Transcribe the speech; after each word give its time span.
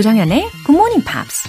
조정현의 0.00 0.48
Good 0.64 0.72
Morning 0.72 1.04
Pops. 1.04 1.46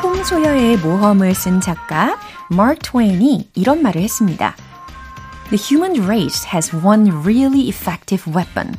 톰 0.00 0.24
소여의 0.24 0.78
모험을 0.78 1.32
쓴 1.36 1.60
작가 1.60 2.18
마크 2.50 2.80
트웨인이 2.80 3.50
이런 3.54 3.82
말을 3.82 4.02
했습니다. 4.02 4.56
The 5.50 5.62
human 5.62 6.02
race 6.02 6.44
has 6.52 6.74
one 6.74 7.08
really 7.22 7.68
effective 7.68 8.28
weapon, 8.36 8.74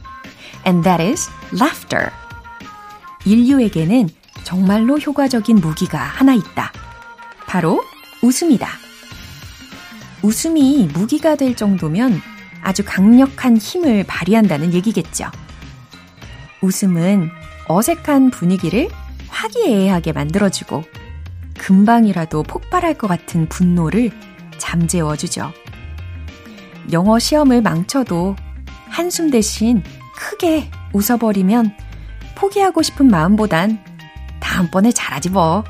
and 0.68 0.83
that 0.83 1.01
is 1.01 1.29
laughter. 1.54 2.11
인류에게는 3.24 4.10
정말로 4.43 5.00
효과적인 5.00 5.61
무기가 5.61 5.97
하나 5.97 6.33
있다. 6.33 6.74
바로 7.47 7.82
웃음이다. 8.21 8.82
웃음이 10.23 10.89
무기가 10.93 11.36
될 11.36 11.55
정도면 11.55 12.19
아주 12.61 12.83
강력한 12.86 13.57
힘을 13.57 14.05
발휘한다는 14.07 14.73
얘기겠죠. 14.73 15.25
웃음은 16.61 17.29
어색한 17.68 18.31
분위기를 18.31 18.89
화기애애하게 19.28 20.14
만들어주고 20.14 20.83
금방이라도 21.57 22.43
폭발할 22.43 22.97
것 22.97 23.07
같은 23.07 23.47
분노를 23.50 24.11
잠재워주죠. 24.57 25.51
영어 26.92 27.19
시험을 27.19 27.61
망쳐도 27.61 28.36
한숨 28.87 29.29
대신 29.29 29.83
크게 30.15 30.69
웃어버리면 30.93 31.75
포기하고 32.36 32.81
싶은 32.81 33.08
마음보단 33.08 33.83
다음번에 34.39 34.92
잘하지 34.92 35.30
뭐. 35.31 35.64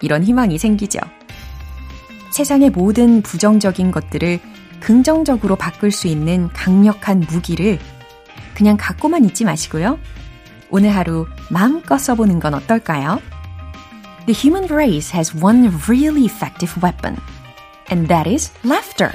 이런 0.00 0.22
희망이 0.22 0.58
생기죠. 0.58 1.00
세상의 2.38 2.70
모든 2.70 3.20
부정적인 3.20 3.90
것들을 3.90 4.38
긍정적으로 4.78 5.56
바꿀 5.56 5.90
수 5.90 6.06
있는 6.06 6.46
강력한 6.52 7.18
무기를 7.28 7.80
그냥 8.54 8.76
갖고만 8.78 9.24
있지 9.24 9.44
마시고요. 9.44 9.98
오늘 10.70 10.94
하루 10.94 11.26
마음껏 11.50 11.98
써보는 11.98 12.38
건 12.38 12.54
어떨까요? 12.54 13.20
The 14.26 14.38
human 14.40 14.72
race 14.72 15.12
has 15.12 15.36
one 15.36 15.68
really 15.88 16.26
effective 16.26 16.80
weapon, 16.80 17.16
and 17.90 18.06
that 18.06 18.30
is 18.30 18.52
laughter. 18.64 19.10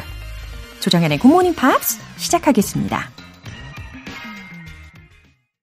조정현의 0.81 1.19
Good 1.19 1.31
Morning 1.31 1.57
Pops 1.57 2.01
시작하겠습니다. 2.17 3.09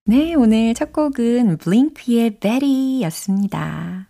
네, 0.06 0.32
오늘 0.34 0.72
첫 0.72 0.94
곡은 0.94 1.58
블링크의 1.58 2.38
Betty 2.40 3.02
였습니다. 3.02 4.09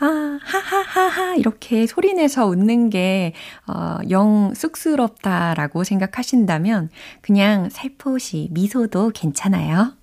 아, 0.00 0.38
하하하하, 0.42 1.36
이렇게 1.36 1.86
소리내서 1.86 2.46
웃는 2.46 2.90
게, 2.90 3.32
어, 3.66 3.98
영 4.10 4.52
쑥스럽다라고 4.54 5.84
생각하신다면, 5.84 6.90
그냥 7.20 7.70
살포시 7.70 8.48
미소도 8.50 9.12
괜찮아요. 9.14 9.94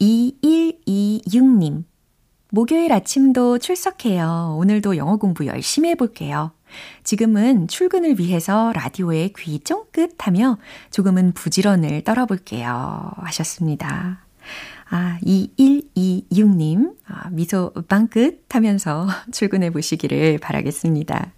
2126님. 0.00 1.84
목요일 2.50 2.92
아침도 2.92 3.58
출석해요. 3.58 4.56
오늘도 4.58 4.96
영어 4.96 5.16
공부 5.16 5.46
열심히 5.46 5.90
해볼게요. 5.90 6.52
지금은 7.04 7.68
출근을 7.68 8.18
위해서 8.18 8.72
라디오에 8.74 9.30
귀 9.38 9.58
쫑긋 9.60 10.14
하며 10.18 10.58
조금은 10.90 11.32
부지런을 11.32 12.02
떨어볼게요. 12.02 13.10
하셨습니다. 13.16 14.26
아, 14.88 15.18
2126님, 15.24 16.90
아, 16.90 16.95
미소 17.32 17.72
빵끝 17.88 18.54
하면서 18.54 19.06
출근해 19.32 19.70
보시기를 19.70 20.38
바라겠습니다. 20.38 21.32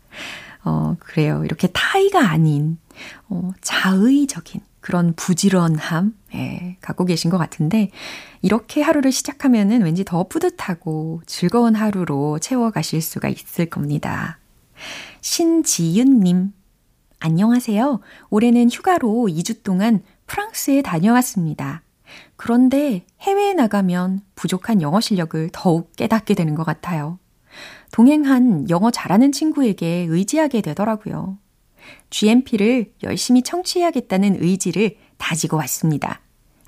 어, 0.65 0.97
그래요. 0.99 1.45
이렇게 1.45 1.69
타이가 1.69 2.31
아닌, 2.31 2.79
어, 3.29 3.51
자의적인 3.61 4.61
그런 4.81 5.15
부지런함, 5.15 6.15
예, 6.35 6.77
갖고 6.81 7.05
계신 7.05 7.31
것 7.31 7.39
같은데, 7.39 7.91
이렇게 8.43 8.83
하루를 8.83 9.13
시작하면은 9.13 9.83
왠지 9.83 10.05
더 10.05 10.29
뿌듯하고 10.29 11.23
즐거운 11.27 11.75
하루로 11.75 12.39
채워가실 12.39 13.03
수가 13.03 13.29
있을 13.29 13.67
겁니다. 13.67 14.39
신지윤님, 15.21 16.53
안녕하세요. 17.21 18.01
올해는 18.31 18.71
휴가로 18.71 19.27
2주 19.29 19.63
동안 19.63 20.03
프랑스에 20.27 20.83
다녀왔습니다. 20.83 21.83
그런데 22.39 23.05
해외에 23.21 23.53
나가면 23.53 24.23
부족한 24.37 24.81
영어 24.81 25.01
실력을 25.01 25.51
더욱 25.53 25.95
깨닫게 25.97 26.35
되는 26.35 26.55
것 26.55 26.65
같아요. 26.65 27.19
동행한 27.91 28.71
영어 28.71 28.93
잘하는 28.93 29.33
친구에게 29.33 30.07
의지하게 30.09 30.61
되더라고요. 30.63 31.37
GMP를 32.11 32.93
열심히 33.03 33.43
청취해야겠다는 33.43 34.41
의지를 34.41 34.97
다지고 35.17 35.57
왔습니다. 35.57 36.21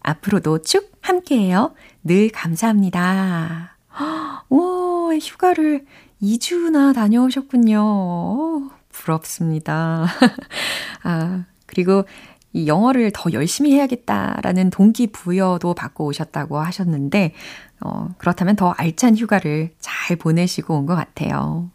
앞으로도 0.02 0.62
쭉 0.62 0.90
함께해요. 1.02 1.72
늘 2.02 2.30
감사합니다. 2.30 3.76
오, 4.50 5.12
휴가를 5.14 5.86
2주나 6.20 6.92
다녀오셨군요. 6.94 8.70
부럽습니다. 8.88 10.06
아, 11.04 11.44
그리고 11.66 12.04
이 12.52 12.66
영어를 12.66 13.12
더 13.14 13.32
열심히 13.32 13.72
해야겠다라는 13.74 14.70
동기부여도 14.70 15.74
받고 15.74 16.06
오셨다고 16.06 16.58
하셨는데, 16.58 17.32
어, 17.80 18.08
그렇다면 18.18 18.56
더 18.56 18.70
알찬 18.70 19.16
휴가를 19.16 19.70
잘 19.78 20.16
보내시고 20.16 20.74
온 20.76 20.86
것 20.86 20.96
같아요. 20.96 21.70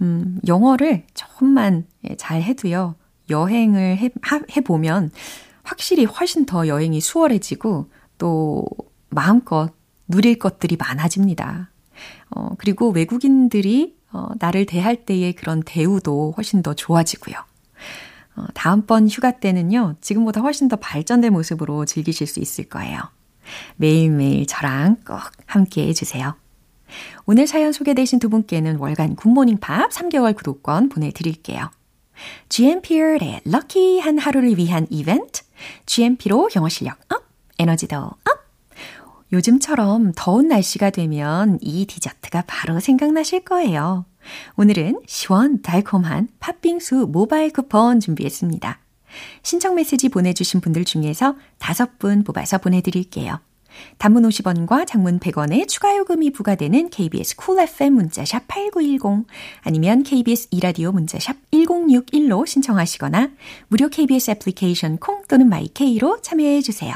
음, 0.00 0.40
영어를 0.46 1.04
조금만 1.14 1.86
예, 2.08 2.16
잘 2.16 2.42
해도요, 2.42 2.96
여행을 3.30 3.98
해, 3.98 4.10
해보면 4.56 5.10
확실히 5.62 6.04
훨씬 6.04 6.44
더 6.46 6.66
여행이 6.66 7.00
수월해지고 7.00 7.88
또 8.18 8.66
마음껏 9.10 9.70
누릴 10.08 10.38
것들이 10.38 10.76
많아집니다. 10.76 11.70
어, 12.30 12.48
그리고 12.58 12.90
외국인들이 12.90 13.96
어, 14.12 14.28
나를 14.40 14.66
대할 14.66 15.04
때의 15.06 15.34
그런 15.34 15.62
대우도 15.64 16.34
훨씬 16.36 16.62
더 16.62 16.74
좋아지고요. 16.74 17.36
어, 18.36 18.46
다음번 18.54 19.08
휴가 19.08 19.32
때는요, 19.32 19.96
지금보다 20.00 20.40
훨씬 20.40 20.68
더 20.68 20.76
발전된 20.76 21.32
모습으로 21.32 21.84
즐기실 21.84 22.26
수 22.26 22.40
있을 22.40 22.68
거예요. 22.68 23.00
매일매일 23.76 24.46
저랑 24.46 24.96
꼭 25.06 25.20
함께 25.46 25.86
해주세요. 25.88 26.34
오늘 27.26 27.46
사연 27.46 27.72
소개되신 27.72 28.18
두 28.18 28.28
분께는 28.28 28.76
월간 28.76 29.16
굿모닝 29.16 29.58
팝 29.58 29.90
3개월 29.90 30.36
구독권 30.36 30.88
보내드릴게요. 30.88 31.70
GMP의 32.48 33.40
럭키한 33.44 34.18
하루를 34.18 34.56
위한 34.56 34.86
이벤트, 34.90 35.42
GMP로 35.86 36.50
영어 36.56 36.68
실력 36.68 36.98
up, 37.12 37.24
에너지도 37.58 37.96
up! 37.96 38.16
요즘처럼 39.32 40.12
더운 40.14 40.48
날씨가 40.48 40.90
되면 40.90 41.58
이 41.62 41.86
디저트가 41.86 42.44
바로 42.46 42.80
생각나실 42.80 43.44
거예요. 43.44 44.04
오늘은 44.56 45.00
시원 45.06 45.62
달콤한 45.62 46.28
팥빙수 46.40 47.08
모바일 47.10 47.52
쿠폰 47.52 48.00
준비했습니다. 48.00 48.78
신청 49.42 49.74
메시지 49.74 50.08
보내주신 50.08 50.60
분들 50.60 50.84
중에서 50.84 51.36
다섯 51.58 51.98
분 51.98 52.24
뽑아서 52.24 52.58
보내드릴게요. 52.58 53.40
단문 53.98 54.24
50원과 54.24 54.86
장문 54.86 55.18
100원의 55.18 55.68
추가 55.68 55.96
요금이 55.96 56.30
부과되는 56.32 56.90
KBS 56.90 57.36
Cool 57.36 57.68
FM 57.68 57.94
문자샵 57.94 58.46
8910 58.48 59.26
아니면 59.62 60.02
KBS 60.02 60.48
이라디오 60.50 60.92
문자샵 60.92 61.36
1061로 61.52 62.46
신청하시거나 62.46 63.30
무료 63.68 63.88
KBS 63.88 64.32
애플리케이션 64.32 64.98
콩 64.98 65.22
또는 65.28 65.48
마이케이로 65.48 66.20
참여해 66.20 66.60
주세요. 66.60 66.94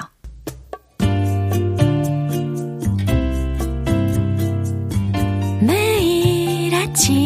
매일 5.60 6.74
아침 6.74 7.25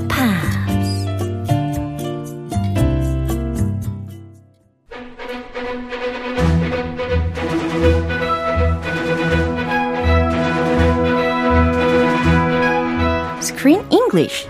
English. 14.11 14.47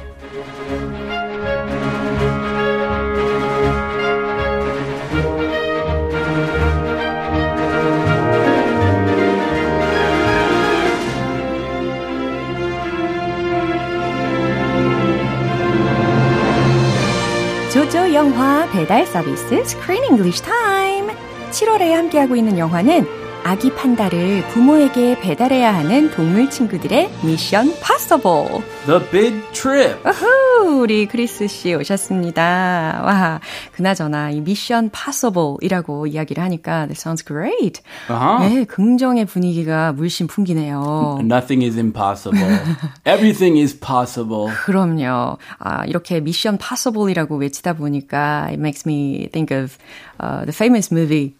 조조 17.71 18.13
영화 18.13 18.67
배달 18.71 19.05
서비스 19.05 19.53
Screen 19.63 20.03
English 20.05 20.41
Time. 20.41 21.13
7월에 21.51 21.91
함께하고 21.91 22.35
있는 22.35 22.57
영화는 22.57 23.05
아기 23.43 23.73
판다를 23.73 24.43
부모에게 24.49 25.19
배달해야 25.19 25.73
하는 25.73 26.11
동물 26.11 26.49
친구들의 26.49 27.09
mission 27.23 27.79
possible. 27.81 28.61
The 28.85 29.09
Big 29.09 29.41
Trip. 29.51 29.99
우후, 30.07 30.81
우리 30.81 31.07
크리스 31.07 31.47
씨 31.47 31.73
오셨습니다. 31.73 33.01
와, 33.03 33.39
그나저나 33.73 34.29
이 34.29 34.41
mission 34.41 34.91
possible이라고 34.91 36.07
이야기를 36.07 36.43
하니까 36.43 36.85
that 36.87 36.99
sounds 36.99 37.25
great. 37.25 37.81
Uh-huh. 38.09 38.47
네, 38.47 38.65
긍정의 38.65 39.25
분위기가 39.25 39.91
물씬 39.91 40.27
풍기네요. 40.27 41.17
Nothing 41.21 41.65
is 41.65 41.77
impossible. 41.77 42.59
Everything 43.05 43.59
is 43.59 43.77
possible. 43.77 44.53
그럼요. 44.65 45.37
아, 45.57 45.85
이렇게 45.85 46.19
mission 46.19 46.59
possible이라고 46.59 47.37
외치다 47.37 47.73
보니까 47.73 48.45
it 48.49 48.59
makes 48.59 48.87
me 48.87 49.27
think 49.31 49.51
of 49.51 49.77
uh, 50.21 50.45
the 50.45 50.53
famous 50.53 50.93
movie 50.93 51.33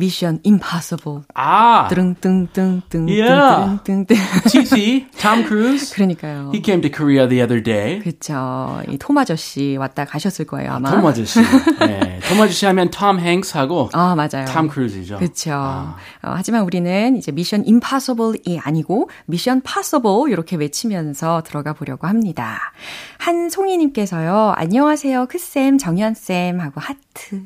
Mission 0.00 0.40
Impossible. 0.42 1.22
아. 1.34 1.86
드릉등등등. 1.88 3.06
Yeah. 3.06 3.78
드릉등등. 3.84 4.16
TC, 4.48 5.06
Tom 5.16 5.44
Cruise. 5.44 5.94
그러니까요. 5.94 6.50
He 6.52 6.62
came 6.64 6.80
to 6.80 6.90
Korea 6.90 7.28
the 7.28 7.42
other 7.42 7.62
day. 7.62 8.00
그렇죠. 8.00 8.82
이 8.88 8.95
톰 8.95 9.16
아저씨 9.18 9.76
왔다 9.76 10.04
가셨을 10.04 10.46
거예요, 10.46 10.72
아마. 10.72 10.90
톰 10.90 11.06
아저씨. 11.06 11.40
네. 11.80 12.18
톰 12.28 12.40
아저씨 12.40 12.66
하면 12.66 12.90
톰 12.90 13.20
행크스하고 13.20 13.90
아, 13.92 14.14
맞아요. 14.16 14.46
톰 14.48 14.68
크루즈죠. 14.68 15.18
그렇죠. 15.18 15.52
아. 15.52 15.96
어, 16.22 16.32
하지만 16.34 16.62
우리는 16.62 17.16
이제 17.16 17.30
Mission 17.30 17.66
Impossible이 17.66 18.60
아니고 18.62 19.10
mission 19.26 19.60
possible 19.62 20.30
이렇게 20.30 20.56
외치면서 20.56 21.42
들어가 21.44 21.74
보려고 21.74 22.06
합니다. 22.06 22.58
한송이 23.18 23.76
님께서요. 23.76 24.54
안녕하세요. 24.56 25.26
크쌤, 25.26 25.78
정현 25.78 26.14
쌤하고 26.14 26.80
핫 26.80 26.96
하트. 27.20 27.42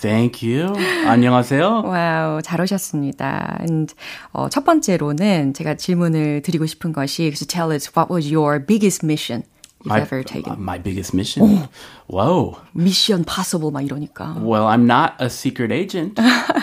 Thank 0.00 0.42
you. 0.46 0.72
안녕하세요. 1.06 1.82
와우, 1.84 2.42
잘 2.42 2.60
오셨습니다. 2.60 3.56
And, 3.60 3.94
어, 4.32 4.48
첫 4.48 4.64
번째로는 4.64 5.54
제가 5.54 5.74
질문을 5.74 6.42
드리고 6.42 6.66
싶은 6.66 6.92
것이 6.92 7.32
So 7.34 7.46
tell 7.46 7.72
us 7.72 7.90
what 7.96 8.12
was 8.12 8.32
your 8.32 8.64
biggest 8.64 9.04
mission 9.04 9.42
you've 9.84 9.90
My, 9.92 10.00
ever 10.00 10.22
taken? 10.22 10.56
my 10.62 10.80
biggest 10.80 11.14
mission. 11.14 11.66
Whoa. 12.06 12.56
mission 12.72 13.24
possible 13.24 13.72
막 13.72 13.82
이러니까. 13.82 14.36
Well, 14.40 14.66
I'm 14.66 14.86
not 14.86 15.14
a 15.20 15.26
secret 15.28 15.72
agent. 15.72 16.20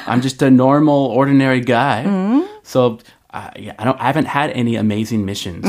I'm 0.07 0.21
just 0.21 0.41
a 0.43 0.49
normal, 0.49 1.11
ordinary 1.11 1.61
guy. 1.61 2.05
So 2.63 2.99
I, 3.30 3.50
yeah, 3.58 3.74
I 3.78 3.84
don't. 3.84 4.00
I 4.00 4.06
haven't 4.06 4.26
had 4.28 4.50
any 4.50 4.76
amazing 4.76 5.26
missions. 5.26 5.66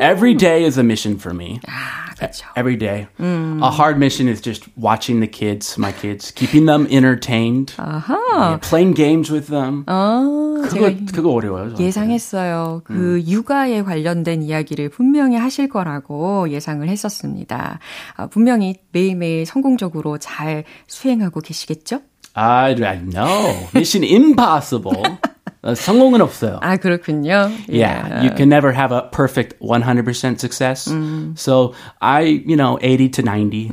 Every 0.00 0.34
day 0.34 0.64
is 0.64 0.76
a 0.76 0.82
mission 0.82 1.18
for 1.18 1.32
me. 1.32 1.60
아, 1.68 2.14
그렇죠. 2.18 2.44
Every 2.56 2.76
day. 2.76 3.06
A 3.20 3.70
hard 3.70 3.96
mission 3.98 4.28
is 4.28 4.40
just 4.40 4.66
watching 4.76 5.20
the 5.20 5.28
kids, 5.28 5.78
my 5.78 5.92
kids, 5.92 6.32
keeping 6.32 6.66
them 6.66 6.86
entertained, 6.90 7.74
yeah, 7.78 8.58
playing 8.60 8.94
games 8.94 9.30
with 9.30 9.46
them. 9.48 9.84
어, 9.86 10.62
그거 10.64 10.88
제가 10.90 11.12
그거 11.12 11.30
어려워요. 11.32 11.76
저한테. 11.76 11.84
예상했어요. 11.84 12.82
그 12.84 13.22
육아에 13.26 13.82
관련된 13.82 14.42
이야기를 14.42 14.88
분명히 14.88 15.36
하실 15.36 15.68
거라고 15.68 16.50
예상을 16.50 16.88
했었습니다. 16.88 17.78
아, 18.16 18.26
분명히 18.26 18.80
매일매일 18.90 19.46
성공적으로 19.46 20.18
잘 20.18 20.64
수행하고 20.88 21.40
계시겠죠? 21.40 22.00
I, 22.34 22.74
I 22.82 22.98
know. 22.98 23.68
Mission 23.74 24.02
impossible. 24.02 25.18
어, 25.62 25.74
성공은 25.74 26.20
없어요. 26.20 26.58
아, 26.62 26.76
그렇군요. 26.76 27.50
Yeah, 27.68 28.22
you 28.22 28.30
can 28.36 28.48
never 28.48 28.72
have 28.72 28.92
a 28.92 29.02
perfect 29.10 29.58
100% 29.60 30.38
success. 30.38 30.88
So 31.34 31.74
I, 32.00 32.42
you 32.46 32.56
know, 32.56 32.78
80 32.80 33.08
to 33.10 33.22
90. 33.22 33.68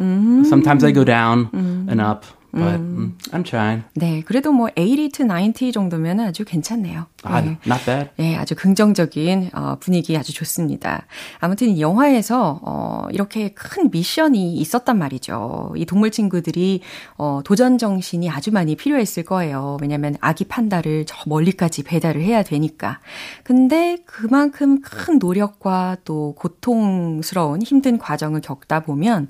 Sometimes 0.50 0.84
I 0.84 0.92
go 0.92 1.04
down 1.04 1.50
and 1.90 2.01
up, 2.01 2.25
But 2.53 2.81
mm, 2.81 3.12
I'm 3.33 3.45
trying. 3.45 3.85
네, 3.95 4.23
그래도 4.25 4.53
뭐 4.53 4.69
80 4.75 5.11
to 5.11 5.27
90 5.27 5.73
정도면 5.73 6.21
아주 6.21 6.45
괜찮네요. 6.45 7.06
Ah, 7.25 7.43
네. 7.45 7.59
not 7.67 7.85
bad. 7.85 8.11
네, 8.17 8.37
아주 8.37 8.55
긍정적인 8.55 9.50
어, 9.53 9.77
분위기 9.81 10.17
아주 10.17 10.33
좋습니다. 10.33 11.06
아무튼 11.41 11.69
이 11.69 11.81
영화에서 11.81 12.61
어, 12.62 13.09
이렇게 13.11 13.50
큰 13.50 13.91
미션이 13.91 14.55
있었단 14.55 14.99
말이죠. 14.99 15.75
이 15.77 15.85
동물 15.85 16.11
친구들이 16.11 16.81
어, 17.17 17.41
도전 17.45 17.77
정신이 17.79 18.31
아주 18.31 18.53
많이 18.53 18.77
필요했을 18.77 19.25
거예요. 19.25 19.77
왜냐하면 19.81 20.17
아기 20.21 20.44
판다를 20.44 21.05
저 21.06 21.17
멀리까지 21.27 21.83
배달을 21.83 22.23
해야 22.23 22.43
되니까. 22.43 23.01
근데 23.43 23.99
그만큼 24.06 24.81
큰 24.81 25.19
노력과 25.19 25.99
또 26.05 26.35
고통스러운 26.39 27.62
힘든 27.62 27.99
과정을 27.99 28.41
겪다 28.41 28.81
보면 28.81 29.29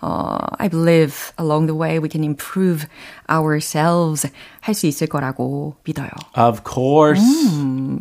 어, 0.00 0.38
I 0.58 0.68
believe 0.68 1.32
along 1.38 1.66
the 1.66 1.74
way 1.74 1.98
we 1.98 2.08
can 2.08 2.22
improve 2.24 2.86
ourselves 3.28 4.26
할 4.60 4.74
수 4.74 4.86
있을 4.86 5.06
거라고 5.08 5.74
믿어요. 5.84 6.10
Of 6.36 6.62
course, 6.64 7.22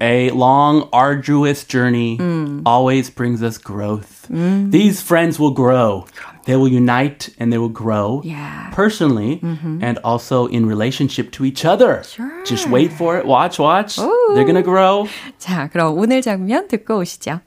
a 0.02 0.30
long, 0.32 0.88
arduous 0.92 1.64
journey 1.66 2.18
always 2.66 3.10
brings 3.10 3.42
us 3.44 3.58
growth. 3.58 4.28
These 4.30 5.02
friends 5.02 5.40
will 5.40 5.54
grow. 5.54 6.06
They 6.46 6.56
will 6.58 6.68
unite 6.68 7.30
and 7.40 7.52
they 7.54 7.58
will 7.58 7.72
grow 7.72 8.22
Yeah. 8.26 8.70
personally 8.76 9.40
and 9.82 9.98
also 10.04 10.48
in 10.48 10.66
relationship 10.66 11.32
to 11.40 11.46
each 11.46 11.64
other. 11.64 12.04
Sure. 12.04 12.44
Just 12.46 12.68
wait 12.70 12.92
for 12.92 13.18
it. 13.18 13.26
Watch, 13.26 13.60
watch. 13.60 13.96
They're 13.98 14.44
going 14.44 14.56
to 14.56 14.62
grow. 14.64 15.08
자, 15.40 15.70
그럼 15.72 15.98
오늘 15.98 16.22
장면 16.22 16.68
듣고 16.68 16.98
오시죠. 17.00 17.40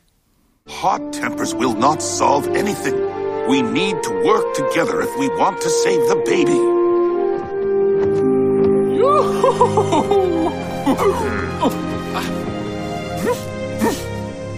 Hot 0.83 1.13
tempers 1.13 1.55
will 1.55 1.75
not 1.77 2.01
solve 2.03 2.49
anything. 2.57 2.97
We 3.52 3.62
need 3.62 4.02
to 4.04 4.12
work 4.24 4.54
together 4.54 5.02
if 5.02 5.20
we 5.20 5.28
want 5.28 5.60
to 5.60 5.70
save 5.70 6.08
the 6.08 6.16
baby. 6.26 6.58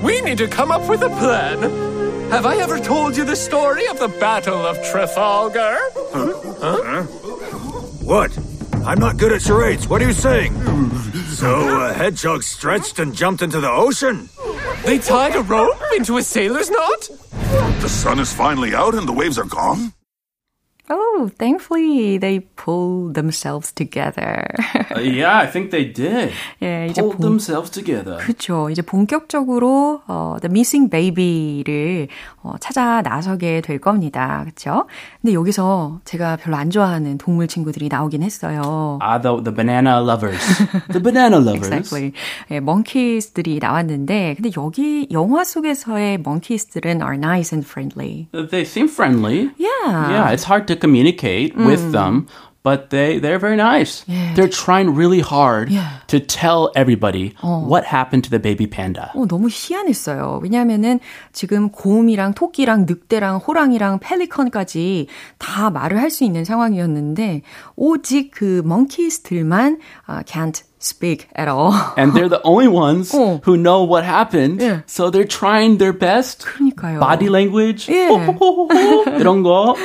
We 0.05 0.21
need 0.21 0.37
to 0.37 0.47
come 0.47 0.69
up 0.69 0.87
with 0.87 1.01
a 1.01 1.09
plan. 1.09 1.63
Have 2.29 2.45
I 2.45 2.57
ever 2.57 2.77
told 2.77 3.17
you 3.17 3.25
the 3.25 3.35
story 3.35 3.87
of 3.87 3.97
the 3.97 4.09
Battle 4.09 4.63
of 4.63 4.77
Trafalgar? 4.91 5.75
What? 8.05 8.37
I'm 8.85 8.99
not 8.99 9.17
good 9.17 9.31
at 9.31 9.41
charades. 9.41 9.87
What 9.87 10.03
are 10.03 10.05
you 10.05 10.13
saying? 10.13 10.53
So 11.29 11.81
a 11.81 11.93
hedgehog 11.93 12.43
stretched 12.43 12.99
and 12.99 13.15
jumped 13.15 13.41
into 13.41 13.59
the 13.59 13.71
ocean? 13.71 14.29
They 14.85 14.99
tied 14.99 15.35
a 15.35 15.41
rope 15.41 15.81
into 15.95 16.17
a 16.17 16.21
sailor's 16.21 16.69
knot? 16.69 17.09
The 17.83 17.89
sun 17.89 18.17
is 18.19 18.31
finally 18.31 18.73
out 18.73 18.95
and 18.95 19.05
the 19.05 19.11
waves 19.11 19.37
are 19.37 19.43
gone. 19.43 19.91
Oh, 20.89 21.12
thankfully 21.29 22.17
they 22.17 22.41
pulled 22.55 23.13
themselves 23.15 23.71
together. 23.73 24.45
Uh, 24.95 24.99
yeah, 24.99 25.37
I 25.37 25.47
think 25.47 25.71
they 25.71 25.85
did. 25.91 26.31
예, 26.61 26.87
이제 26.89 27.01
Pulled 27.01 27.17
본, 27.17 27.21
themselves 27.39 27.69
together. 27.71 28.17
그쵸. 28.17 28.69
이제 28.69 28.81
본격적으로 28.81 30.01
어, 30.07 30.37
The 30.41 30.49
Missing 30.51 30.89
Baby를 30.89 32.07
어, 32.41 32.55
찾아 32.59 33.01
나서게 33.01 33.61
될 33.61 33.79
겁니다. 33.79 34.43
그쵸? 34.45 34.85
근데 35.21 35.33
여기서 35.33 35.99
제가 36.05 36.35
별로 36.37 36.57
안 36.57 36.69
좋아하는 36.69 37.17
동물 37.17 37.47
친구들이 37.47 37.89
나오긴 37.89 38.23
했어요. 38.23 38.99
Ah, 39.01 39.19
the, 39.21 39.41
the 39.43 39.53
banana 39.55 39.99
lovers. 40.01 40.39
the 40.91 41.01
banana 41.01 41.37
lovers. 41.37 41.71
Exactly. 41.71 42.11
예, 42.51 42.57
monkeys들이 42.59 43.59
나왔는데, 43.59 44.35
근데 44.35 44.51
여기 44.57 45.07
영화 45.11 45.43
속에서의 45.43 46.19
monkeys들은 46.19 47.01
are 47.01 47.15
nice 47.17 47.53
and 47.53 47.65
friendly. 47.65 48.27
They 48.31 48.63
seem 48.65 48.87
friendly. 48.87 49.51
Yeah. 49.57 50.11
Yeah, 50.11 50.29
it's 50.31 50.43
hard 50.43 50.67
to 50.67 50.75
communicate 50.75 51.12
with 51.55 51.91
them, 51.91 52.27
but 52.63 52.89
they, 52.91 53.19
they're 53.19 53.39
very 53.39 53.57
nice. 53.57 54.05
They're 54.35 54.47
trying 54.47 54.95
really 54.95 55.19
hard 55.19 55.69
Yeah. 55.69 55.99
to 56.07 56.19
tell 56.19 56.71
everybody 56.75 57.35
what 57.43 57.83
happened 57.83 58.23
to 58.23 58.29
the 58.29 58.39
baby 58.39 58.67
panda. 58.67 59.11
어, 59.15 59.27
너무 59.27 59.49
희한했어요. 59.51 60.39
왜냐하면은 60.41 60.99
지금 61.33 61.69
곰이랑 61.71 62.33
토끼랑 62.33 62.85
늑대랑 62.87 63.37
호랑이랑 63.45 63.99
펠리컨까지 63.99 65.07
다 65.39 65.69
말을 65.69 65.99
할 65.99 66.09
수 66.09 66.23
있는 66.23 66.45
상황이었는데 66.45 67.41
오직 67.75 68.31
그 68.31 68.61
monkeys들만 68.65 69.79
uh, 70.09 70.23
can't 70.25 70.63
speak 70.83 71.27
at 71.35 71.47
all. 71.47 71.73
And 71.97 72.13
they're 72.13 72.29
the 72.29 72.41
only 72.43 72.67
ones 72.67 73.13
어. 73.13 73.41
who 73.43 73.57
know 73.57 73.83
what 73.83 74.03
happened. 74.03 74.61
Yeah. 74.61 74.81
So 74.85 75.09
they're 75.09 75.27
trying 75.27 75.77
their 75.77 75.93
best. 75.93 76.45
그러니까요. 76.45 76.99
Body 76.99 77.29
language. 77.29 77.87
예. 77.89 78.07
이런 79.19 79.43
거. 79.43 79.75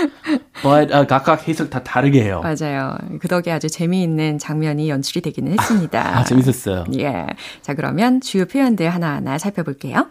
But 0.63 0.93
uh, 0.93 1.07
각각 1.07 1.47
해석 1.47 1.71
다 1.71 1.83
다르게 1.83 2.23
해요. 2.23 2.43
맞아요. 2.43 2.97
그 3.21 3.29
덕에 3.29 3.53
아주 3.53 3.69
재미있는 3.69 4.39
장면이 4.39 4.89
연출이 4.91 5.21
되기는 5.21 5.53
했습니다. 5.53 6.19
아, 6.19 6.25
재밌었어요. 6.25 6.85
예. 6.99 7.27
자, 7.63 7.75
그러면 7.75 8.21
주요 8.21 8.45
표현들 8.45 8.89
하나하나 8.91 9.39
살펴볼게요. 9.39 10.09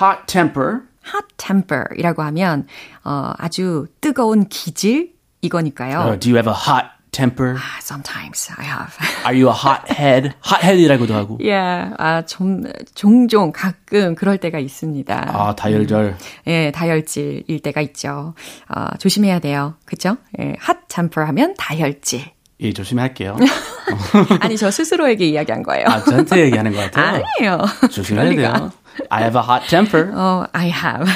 Hot 0.00 0.26
temper. 0.26 0.82
hot 1.12 1.26
temper이라고 1.36 2.22
하면 2.22 2.66
어, 3.04 3.32
아주 3.38 3.86
뜨거운 4.00 4.48
기질 4.48 5.14
이거니까요. 5.42 6.00
Uh, 6.00 6.16
do 6.18 6.30
you 6.30 6.36
have 6.36 6.46
a 6.46 6.54
hot 6.54 6.99
temper? 7.12 7.58
Sometimes 7.80 8.50
I 8.56 8.62
have. 8.64 8.96
Are 9.24 9.34
you 9.34 9.48
a 9.48 9.52
hot 9.52 9.90
head? 9.90 10.34
hot 10.44 10.60
head이라고도 10.62 11.14
하고. 11.14 11.38
yeah, 11.40 11.94
아, 11.98 12.22
좀, 12.26 12.64
종종 12.94 13.52
가끔 13.52 14.14
그럴 14.14 14.38
때가 14.38 14.58
있습니다. 14.58 15.30
아, 15.34 15.54
다혈절. 15.54 16.16
예, 16.46 16.70
다혈질일 16.72 17.60
때가 17.60 17.80
있죠. 17.82 18.34
어, 18.68 18.86
조심해야 18.98 19.38
돼요. 19.40 19.74
그죠? 19.84 20.16
예, 20.40 20.54
핫 20.58 20.88
temper 20.88 21.26
하면 21.28 21.54
다혈질. 21.58 22.22
예, 22.62 22.72
조심할게요. 22.72 23.36
아니, 24.40 24.56
저 24.56 24.70
스스로에게 24.70 25.26
이야기한 25.26 25.62
거예요. 25.62 25.86
아, 25.86 26.04
저한테 26.04 26.44
얘기하는 26.44 26.72
것 26.72 26.78
같아요. 26.90 27.22
아니에요. 27.40 27.58
조심해야. 27.90 28.30
돼요. 28.34 28.70
I 29.10 29.22
have 29.22 29.36
a 29.36 29.42
hot 29.42 29.66
temper. 29.68 30.12
어, 30.14 30.46
I 30.52 30.70
have. 30.70 31.08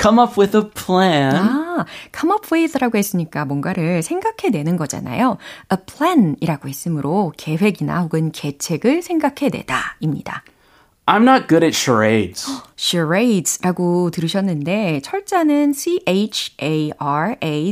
Come 0.00 0.20
up 0.20 0.38
with 0.38 0.56
a 0.56 0.62
plan. 0.70 1.34
아, 1.34 1.84
come 2.16 2.32
up 2.32 2.46
with라고 2.52 2.96
했으니까 2.98 3.44
뭔가를 3.44 4.02
생각해내는 4.02 4.76
거잖아요. 4.76 5.38
A 5.72 5.78
plan이라고 5.86 6.68
했으므로 6.68 7.32
계획이나 7.36 8.00
혹은 8.02 8.30
계책을 8.32 9.02
생각해내다입니다. 9.02 10.44
I'm 11.06 11.22
not 11.28 11.48
good 11.48 11.64
at 11.64 11.76
charades. 11.76 12.46
charades라고 12.76 14.10
들으셨는데 14.10 15.00
철자는 15.02 15.72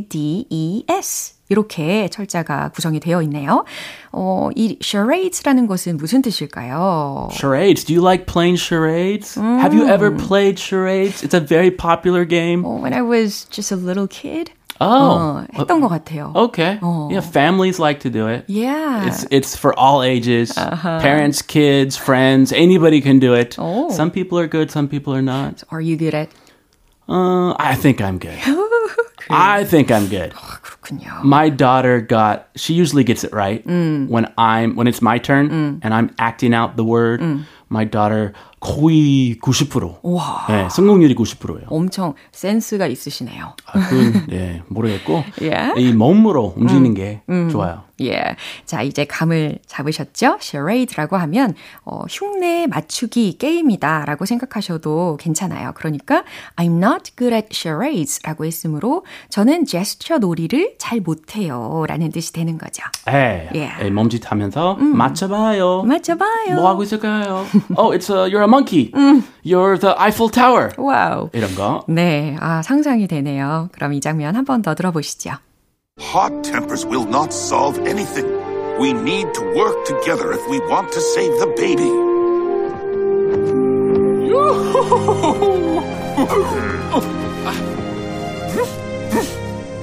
C-H-A-R-A-D-E-S 0.09 1.38
이렇게 1.50 2.07
철자가 2.10 2.69
구성이 2.69 3.00
되어 3.00 3.22
있네요. 3.24 3.63
어, 4.12 4.50
이 4.55 4.77
charades라는 4.81 5.67
것은 5.67 5.98
무슨 5.98 6.22
뜻일까요? 6.22 7.29
Charades. 7.31 7.83
Do 7.86 7.93
you 7.93 8.01
like 8.01 8.25
playing 8.25 8.57
charades? 8.57 9.36
Have 9.36 9.74
you 9.75 9.88
ever 9.88 10.10
played 10.10 10.57
charades? 10.57 11.22
It's 11.24 11.36
a 11.36 11.39
very 11.39 11.69
popular 11.69 12.25
game. 12.25 12.65
Oh, 12.65 12.79
when 12.81 12.93
I 12.93 13.01
was 13.01 13.45
just 13.51 13.72
a 13.72 13.75
little 13.75 14.07
kid, 14.07 14.51
Oh, 14.81 15.45
어, 15.45 15.45
했던 15.53 15.79
것 15.81 15.88
같아요. 15.88 16.33
okay. 16.36 16.79
Yeah, 17.12 17.22
families 17.22 17.77
like 17.79 18.00
to 18.01 18.10
do 18.10 18.27
it. 18.27 18.43
Yeah. 18.48 19.05
It's 19.07 19.24
it's 19.29 19.55
for 19.55 19.72
all 19.77 20.01
ages. 20.01 20.51
Parents, 20.57 21.41
kids, 21.43 21.95
friends, 21.95 22.51
anybody 22.51 23.00
can 23.00 23.19
do 23.19 23.33
it. 23.36 23.55
Oh. 23.60 23.91
Some 23.91 24.10
people 24.10 24.39
are 24.39 24.48
good, 24.48 24.72
some 24.72 24.88
people 24.89 25.13
are 25.13 25.22
not. 25.22 25.63
Are 25.69 25.79
you 25.79 25.95
good 25.95 26.15
at? 26.15 26.29
Uh, 27.07 27.53
I 27.60 27.75
think 27.75 28.01
I'm 28.01 28.17
good. 28.17 28.39
I 29.29 29.63
think 29.63 29.89
I'm 29.91 30.07
good. 30.07 30.33
그렇군요. 30.33 31.24
My 31.24 31.50
daughter 31.50 32.01
got 32.01 32.50
she 32.55 32.74
usually 32.74 33.03
gets 33.03 33.24
it 33.24 33.31
right 33.33 33.65
when 33.65 34.31
I'm 34.38 34.75
when 34.75 34.88
it's 34.88 35.01
my 35.01 35.17
turn 35.17 35.79
and 35.81 35.93
I'm 35.93 36.12
acting 36.19 36.53
out 36.53 36.75
the 36.75 36.83
word. 36.83 37.22
My 37.69 37.86
daughter 37.86 38.33
거의 38.60 39.36
90%. 39.40 39.98
와. 40.02 40.46
네, 40.48 40.68
성공률이 40.70 41.14
90%예요. 41.14 41.66
엄청 41.68 42.14
센스가 42.32 42.86
있으시네요. 42.86 43.54
아, 43.66 43.88
그건 43.88 44.26
예, 44.32 44.62
모르겠고 44.68 45.24
Yeah. 45.40 45.74
이 45.80 45.92
몸으로 45.92 46.54
움직이는 46.56 46.94
게 46.94 47.22
좋아요. 47.50 47.88
예. 48.00 48.36
자, 48.64 48.82
이제 48.82 49.04
감을 49.04 49.58
잡으셨죠? 49.66 50.38
charade라고 50.40 51.16
하면 51.16 51.54
어, 51.84 52.02
흉내 52.08 52.66
맞추기 52.68 53.38
게임이다라고 53.38 54.24
생각하셔도 54.24 55.16
괜찮아요. 55.20 55.72
그러니까 55.74 56.22
I'm 56.56 56.76
not 56.82 57.12
good 57.16 57.34
at 57.34 57.48
charades 57.50 58.20
라고 58.22 58.44
했으므로 58.44 59.04
저는 59.30 59.66
제스처 59.66 60.18
놀이를 60.18 60.76
잘 60.78 61.00
못해요라는 61.00 62.12
뜻이 62.12 62.32
되는 62.32 62.56
거죠. 62.56 62.84
예, 63.10 63.48
예. 63.54 63.72
예, 63.82 63.90
몸짓하면서 63.90 64.76
맞춰봐요. 64.76 65.82
맞춰봐요. 65.82 66.54
뭐 66.54 66.68
하고 66.68 66.82
있을까요? 66.84 67.46
oh, 67.76 67.90
it's 67.96 68.10
a, 68.10 68.30
you're 68.30 68.42
a 68.42 68.48
monkey. 68.48 68.91
You're 69.43 69.77
the 69.77 69.95
Eiffel 70.00 70.29
Tower. 70.29 70.72
와우. 70.77 71.29
이런 71.33 71.53
거. 71.55 71.83
네, 71.88 72.36
아, 72.39 72.62
상상이 72.62 73.07
되네요. 73.07 73.69
그럼 73.74 73.93
이 73.93 74.01
장면 74.01 74.36
한 74.36 74.45
번 74.45 74.62
더 74.62 74.75
들어보시죠. 74.75 75.31
Hot 76.00 76.41
tempers 76.43 76.86
will 76.86 77.07
not 77.07 77.31
solve 77.33 77.77
anything. 77.88 78.27
We 78.79 78.91
need 78.93 79.31
to 79.36 79.41
work 79.55 79.86
together 79.86 80.31
if 80.33 80.41
we 80.50 80.60
want 80.67 80.91
to 80.93 81.00
save 81.00 81.38
the 81.39 81.48
baby. 81.55 81.91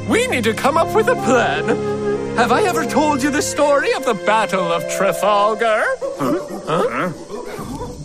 We 0.09 0.27
need 0.27 0.45
to 0.45 0.55
come 0.55 0.77
up 0.77 0.95
with 0.95 1.09
a 1.09 1.15
plan. 1.15 1.69
Have 2.37 2.51
I 2.51 2.63
ever 2.63 2.85
told 2.85 3.23
you 3.23 3.31
the 3.31 3.43
story 3.43 3.93
of 3.93 4.05
the 4.05 4.15
Battle 4.15 4.73
of 4.73 4.83
Trafalgar? 4.91 5.83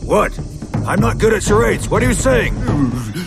What? 0.06 0.38
I'm 0.90 1.00
not 1.00 1.18
good 1.20 1.34
at 1.34 1.44
charades. 1.44 1.90
What 1.90 2.04
are 2.04 2.08
you 2.08 2.14
saying? 2.14 2.54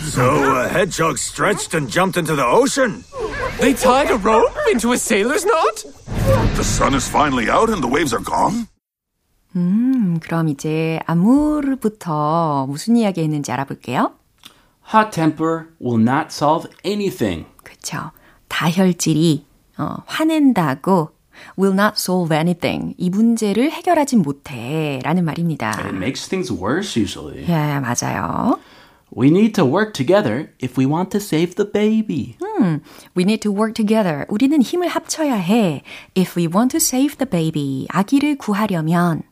so 0.09 0.61
a 0.61 0.67
hedgehog 0.67 1.17
stretched 1.17 1.73
and 1.73 1.89
jumped 1.89 2.17
into 2.17 2.35
the 2.35 2.45
ocean? 2.45 3.03
They 3.59 3.73
tied 3.73 4.09
a 4.11 4.17
rope 4.17 4.51
into 4.71 4.93
a 4.93 4.97
sailor's 4.97 5.45
knot? 5.45 5.83
The 6.55 6.63
sun 6.63 6.93
is 6.95 7.07
finally 7.07 7.49
out 7.49 7.69
and 7.69 7.81
the 7.83 7.87
waves 7.87 8.13
are 8.13 8.23
gone. 8.23 8.67
음, 9.55 10.19
그럼 10.21 10.47
이제 10.49 10.99
아무르부터 11.07 12.67
무슨 12.69 12.95
이야기 12.97 13.21
했는지 13.21 13.51
알아볼게요. 13.51 14.13
Hot 14.93 15.11
temper 15.11 15.67
will 15.81 16.01
not 16.01 16.27
solve 16.31 16.69
anything. 16.85 17.45
그쵸. 17.63 18.11
다혈질이 18.47 19.45
어, 19.77 19.97
화낸다고 20.05 21.11
will 21.57 21.73
not 21.73 21.93
solve 21.97 22.35
anything. 22.35 22.93
이 22.97 23.09
문제를 23.09 23.71
해결하진 23.71 24.21
못해 24.21 24.99
라는 25.03 25.23
말입니다. 25.25 25.71
It 25.85 25.95
makes 25.95 26.27
things 26.27 26.51
worse 26.51 27.01
usually. 27.01 27.45
예, 27.47 27.79
맞아요. 27.79 28.59
We 29.15 29.29
need 29.29 29.53
to 29.53 29.65
work 29.65 29.93
together 29.93 30.49
if 30.61 30.79
we 30.79 30.85
want 30.85 31.09
to 31.11 31.17
save 31.19 31.55
the 31.55 31.69
baby. 31.69 32.35
We 33.15 33.23
need 33.23 33.39
to 33.41 33.51
work 33.51 33.73
together. 33.73 34.25
우리는 34.29 34.61
힘을 34.61 34.87
합쳐야 34.87 35.33
해. 35.35 35.81
If 36.15 36.37
we 36.37 36.47
want 36.47 36.69
to 36.71 36.77
save 36.77 37.17
the 37.17 37.27
baby. 37.27 37.87
아기를 37.89 38.37
구하려면. 38.37 39.23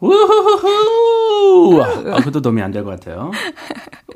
우후후후! 0.00 1.82
아, 1.82 2.16
그것도 2.18 2.40
도움이 2.42 2.60
안 2.62 2.72
될 2.72 2.84
것 2.84 2.90
같아요. 2.90 3.30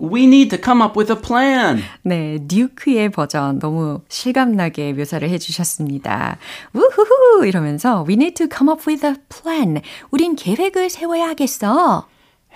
We 0.01 0.25
need 0.25 0.49
to 0.51 0.59
come 0.63 0.83
up 0.85 0.99
with 0.99 1.13
a 1.13 1.21
plan. 1.21 1.83
네, 2.03 2.39
듀크의 2.49 3.11
버전 3.11 3.59
너무 3.59 4.01
실감나게 4.09 4.93
묘사를 4.95 5.29
해주셨습니다. 5.29 6.39
우후후! 6.73 7.47
이러면서 7.47 8.05
We 8.09 8.15
need 8.15 8.35
to 8.35 8.47
come 8.55 8.71
up 8.73 8.83
with 8.89 9.07
a 9.07 9.15
plan. 9.29 9.81
우린 10.11 10.35
계획을 10.37 10.91
세워야 10.91 11.29
하겠어. 11.29 12.07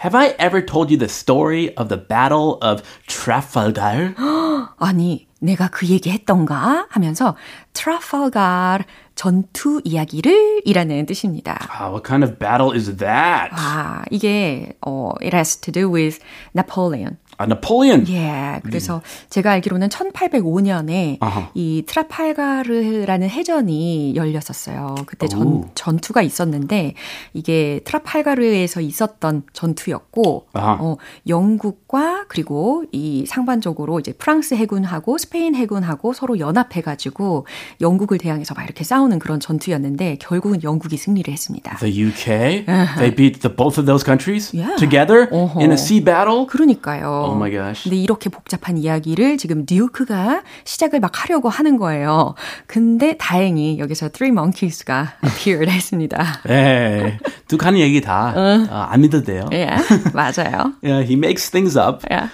Have 0.03 0.15
I 0.15 0.35
ever 0.37 0.61
told 0.65 0.91
you 0.91 0.97
the 0.97 1.07
story 1.07 1.73
of 1.77 1.87
the 1.87 1.97
Battle 1.97 2.57
of 2.61 2.83
Trafalgar? 3.07 4.15
아니, 4.77 5.27
내가 5.39 5.69
그 5.69 5.87
얘기 5.87 6.09
했던가? 6.09 6.87
하면서 6.89 7.35
트라팔가르 7.73 8.83
전투 9.15 9.81
이야기를 9.83 10.61
이라는 10.65 11.05
뜻입니다. 11.05 11.57
Ah, 11.69 11.89
what 11.89 12.03
kind 12.05 12.23
of 12.25 12.37
battle 12.39 12.73
is 12.73 12.97
that? 12.97 13.51
아, 13.53 14.03
이게 14.09 14.73
어 14.85 15.13
it 15.21 15.35
has 15.35 15.55
to 15.57 15.71
do 15.71 15.89
with 15.89 16.19
Napoleon. 16.55 17.17
A 17.40 17.44
Napoleon. 17.46 18.04
예. 18.08 18.60
그래서 18.64 19.00
제가 19.30 19.52
알기로는 19.52 19.88
1805년에 19.88 21.18
아하. 21.20 21.50
이 21.54 21.84
트라팔가르라는 21.86 23.28
해전이 23.28 24.14
열렸었어요. 24.16 24.96
그때 25.06 25.28
전, 25.28 25.46
오. 25.46 25.68
전투가 25.74 26.22
있었는데 26.22 26.94
이게 27.34 27.80
트라팔가르에서 27.84 28.80
있었던 28.80 29.42
전투였고 29.52 30.46
아하. 30.52 30.78
어, 30.80 30.96
영국과 31.28 32.24
그리고 32.28 32.84
이 32.92 33.24
상반적으로 33.26 34.00
이제 34.00 34.12
프랑스 34.12 34.54
해군하고 34.54 35.18
스페인 35.18 35.54
해군하고 35.54 36.12
서로 36.12 36.38
연합해 36.38 36.80
가지고 36.82 37.46
영국을 37.80 38.18
대항해서 38.18 38.54
막 38.54 38.64
이렇게 38.64 38.84
싸우는 38.84 39.18
그런 39.18 39.40
전투였는데 39.40 40.16
결국은 40.20 40.62
영국이 40.62 40.96
승리를 40.96 41.30
했습니다. 41.32 41.76
The 41.76 42.02
UK. 42.04 42.64
They 42.98 43.14
beat 43.14 43.40
the 43.40 43.54
both 43.54 43.78
of 43.80 43.86
those 43.86 44.04
countries 44.04 44.54
Yeah. 44.56 44.76
together 44.76 45.28
어허. 45.30 45.60
in 45.60 45.70
a 45.70 45.74
sea 45.74 46.02
battle. 46.02 46.46
그러니까요. 46.46 47.27
Oh 47.28 47.36
my 47.36 47.50
gosh. 47.50 47.84
근데 47.84 47.96
이렇게 47.96 48.28
복잡한 48.30 48.78
이야기를 48.78 49.38
지금 49.38 49.66
듀크가 49.66 50.42
시작을 50.64 51.00
막 51.00 51.22
하려고 51.22 51.48
하는 51.48 51.76
거예요. 51.76 52.34
근데 52.66 53.16
다행히 53.16 53.78
여기서 53.78 54.10
Three 54.10 54.32
Monkeys가 54.32 55.14
appeared 55.24 55.70
했습니다. 55.70 56.40
예. 56.48 57.18
두 57.46 57.56
가는 57.58 57.78
얘기 57.78 58.00
다 58.00 58.34
아, 58.36 58.88
안 58.90 59.00
믿어도 59.00 59.24
돼요. 59.24 59.48
예, 59.52 59.68
맞아요. 60.14 60.74
Yeah, 60.82 61.04
he 61.06 61.14
makes 61.14 61.50
things 61.50 61.78
up. 61.78 62.04
예. 62.10 62.28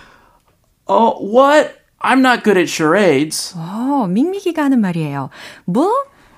Oh, 0.87 1.17
what? 1.21 1.73
I'm 2.01 2.21
not 2.21 2.45
good 2.45 2.59
at 2.59 2.69
charades. 2.71 3.55
어, 3.57 4.07
밍밍이가 4.09 4.63
하는 4.63 4.81
말이에요. 4.81 5.31
뭐? 5.65 5.91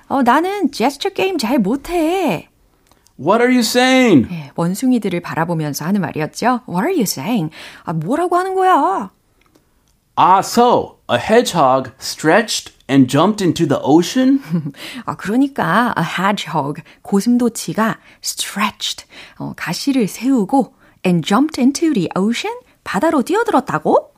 어, 0.07 0.23
나는 0.23 0.71
제스처 0.71 1.09
게임 1.09 1.37
잘 1.37 1.59
못해. 1.59 2.47
What 3.18 3.42
are 3.42 3.52
you 3.52 3.60
saying? 3.60 4.28
예, 4.32 4.50
원숭이들을 4.56 5.20
바라보면서 5.20 5.84
하는 5.84 6.00
말이었죠. 6.00 6.62
What 6.68 6.84
are 6.84 6.92
you 6.92 7.02
saying? 7.02 7.50
아, 7.84 7.92
뭐라고 7.92 8.36
하는 8.36 8.54
거야? 8.54 9.10
Ah, 10.16 10.40
so 10.40 10.98
a 11.10 11.18
hedgehog 11.18 11.92
stretched 11.98 12.74
and 12.88 13.08
jumped 13.08 13.42
into 13.42 13.66
the 13.66 13.80
ocean? 13.82 14.40
아, 15.06 15.16
그러니까 15.16 15.94
a 15.96 16.04
hedgehog, 16.04 16.82
고슴도치가 17.02 17.98
stretched, 18.22 19.06
어, 19.38 19.54
가시를 19.56 20.08
세우고 20.08 20.74
and 21.04 21.26
jumped 21.26 21.60
into 21.60 21.92
the 21.94 22.08
ocean, 22.16 22.54
바다로 22.84 23.22
뛰어들었다고? 23.22 24.12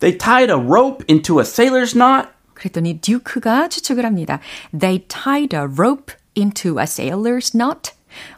They 0.00 0.18
tied 0.18 0.52
a 0.52 0.58
rope 0.58 1.04
into 1.08 1.38
a 1.40 1.44
sailor's 1.44 1.94
knot? 1.94 2.28
그랬더니 2.54 3.00
듀크가 3.00 3.68
추측을 3.68 4.04
합니다. 4.04 4.40
They 4.78 5.06
tied 5.08 5.56
a 5.56 5.62
rope 5.62 6.14
into 6.35 6.79
a 6.79 6.83
sailor's 6.83 7.51
knot. 7.55 7.91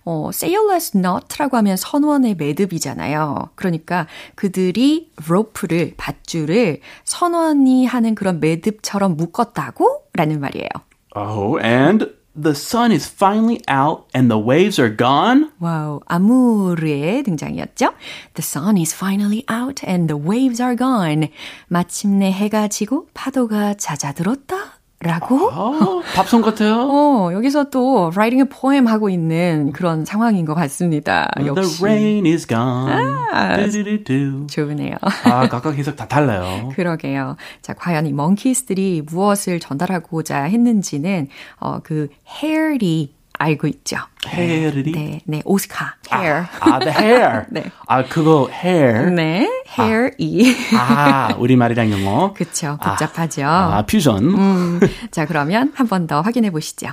어, 0.05 0.29
sailor's 0.31 0.91
knot라고 0.91 1.57
하면 1.57 1.77
선원의 1.77 2.35
매듭이잖아요. 2.35 3.49
그러니까 3.55 4.07
그들이 4.35 5.11
로프를, 5.27 5.95
밧줄을 5.97 6.79
선원이 7.03 7.85
하는 7.85 8.15
그런 8.15 8.39
매듭처럼 8.39 9.17
묶었다고? 9.17 10.03
라는 10.13 10.39
말이에요. 10.39 10.69
Oh, 11.15 11.59
and 11.63 12.07
the 12.35 12.55
sun 12.55 12.91
is 12.91 13.07
finally 13.07 13.61
out 13.69 14.05
and 14.15 14.29
the 14.29 14.41
waves 14.43 14.81
are 14.81 14.95
gone? 14.95 15.51
와우, 15.59 16.01
아무르의 16.05 17.23
등장이었죠. 17.23 17.93
The 18.33 18.41
sun 18.41 18.77
is 18.77 18.95
finally 18.95 19.43
out 19.51 19.85
and 19.87 20.07
the 20.07 20.21
waves 20.21 20.61
are 20.61 20.75
gone. 20.75 21.29
마침내 21.67 22.31
해가 22.31 22.67
지고 22.67 23.07
파도가 23.13 23.75
잦아들었다. 23.75 24.82
라고? 25.03 25.49
아, 25.51 26.01
팝송 26.15 26.41
같아요. 26.41 26.87
어, 26.89 27.33
여기서 27.33 27.65
또 27.65 28.09
writing 28.15 28.41
a 28.41 28.49
poem 28.49 28.87
하고 28.87 29.09
있는 29.09 29.71
그런 29.73 30.05
상황인 30.05 30.45
것 30.45 30.53
같습니다. 30.55 31.29
역시. 31.45 31.77
The 31.79 31.93
rain 31.93 32.25
is 32.25 32.47
gone. 32.47 32.91
아, 33.31 33.57
두두두두. 33.57 34.47
좋으네요. 34.47 34.95
아, 35.25 35.47
각각 35.49 35.75
해석 35.75 35.95
다 35.95 36.07
달라요. 36.07 36.69
그러게요. 36.75 37.35
자, 37.61 37.73
과연 37.73 38.05
이 38.05 38.09
monkeys들이 38.09 39.03
무엇을 39.05 39.59
전달하고자 39.59 40.43
했는지는 40.43 41.27
어, 41.59 41.79
그 41.83 42.07
hair이 42.27 43.13
알고 43.43 43.67
있죠. 43.67 43.97
hair이? 44.25 44.91
네, 44.93 45.21
네, 45.25 45.41
오스카 45.43 45.95
hair. 46.11 46.45
아, 46.61 46.79
the 46.79 46.91
hair. 46.97 47.45
네. 47.49 47.65
아, 47.87 48.03
그거 48.05 48.49
hair. 48.49 49.09
네, 49.11 49.49
hair이. 49.77 50.55
아, 50.77 51.35
우리말이랑 51.37 51.91
영어. 51.91 52.33
그쵸, 52.33 52.77
복잡하죠. 52.81 53.43
아, 53.45 53.83
퓨전. 53.85 54.23
음, 54.23 54.79
자, 55.11 55.25
그러면 55.25 55.71
한 55.75 55.87
번 55.87 56.07
더 56.07 56.21
확인해 56.21 56.49
보시죠. 56.51 56.87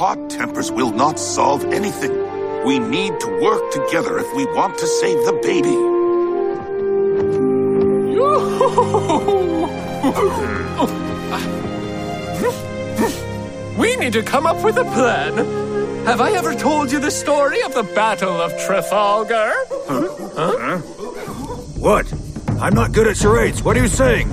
Hot 0.00 0.28
tempers 0.28 0.70
will 0.72 0.92
not 0.94 1.18
solve 1.18 1.64
anything. 1.72 2.12
We 2.64 2.76
need 2.78 3.18
to 3.18 3.28
work 3.40 3.70
together 3.72 4.18
if 4.20 4.28
we 4.36 4.44
want 4.54 4.78
to 4.78 4.86
save 4.86 5.18
the 5.24 5.32
baby. 5.42 5.76
We 13.78 13.96
need 13.96 14.12
to 14.12 14.22
come 14.22 14.46
up 14.46 14.62
with 14.62 14.76
a 14.76 14.84
plan. 14.84 15.61
Have 16.05 16.21
I 16.21 16.31
ever 16.31 16.55
told 16.55 16.91
you 16.91 16.99
the 16.99 17.11
story 17.11 17.61
of 17.63 17.73
the 17.73 17.83
Battle 17.93 18.39
of 18.41 18.51
Trafalgar? 18.65 19.51
What? 21.79 22.11
I'm 22.61 22.73
not 22.73 22.91
good 22.93 23.07
at 23.07 23.17
charades. 23.17 23.61
What 23.61 23.77
are 23.77 23.81
you 23.81 23.87
saying? 23.87 24.29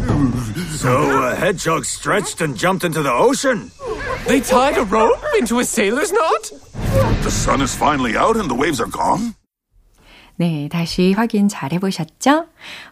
so 0.76 0.92
a 1.28 1.34
hedgehog 1.34 1.84
stretched 1.84 2.40
and 2.40 2.56
jumped 2.56 2.84
into 2.84 3.02
the 3.02 3.12
ocean? 3.12 3.70
They 4.26 4.40
tied 4.40 4.78
a 4.78 4.84
rope 4.84 5.18
into 5.38 5.58
a 5.58 5.64
sailor's 5.64 6.12
knot? 6.12 6.52
The 7.22 7.30
sun 7.30 7.60
is 7.60 7.74
finally 7.74 8.16
out 8.16 8.36
and 8.36 8.48
the 8.48 8.54
waves 8.54 8.80
are 8.80 8.86
gone? 8.90 9.34
네, 10.36 10.68
다시 10.68 11.14
확인 11.14 11.48
잘 11.48 11.72
해보셨죠? 11.72 12.46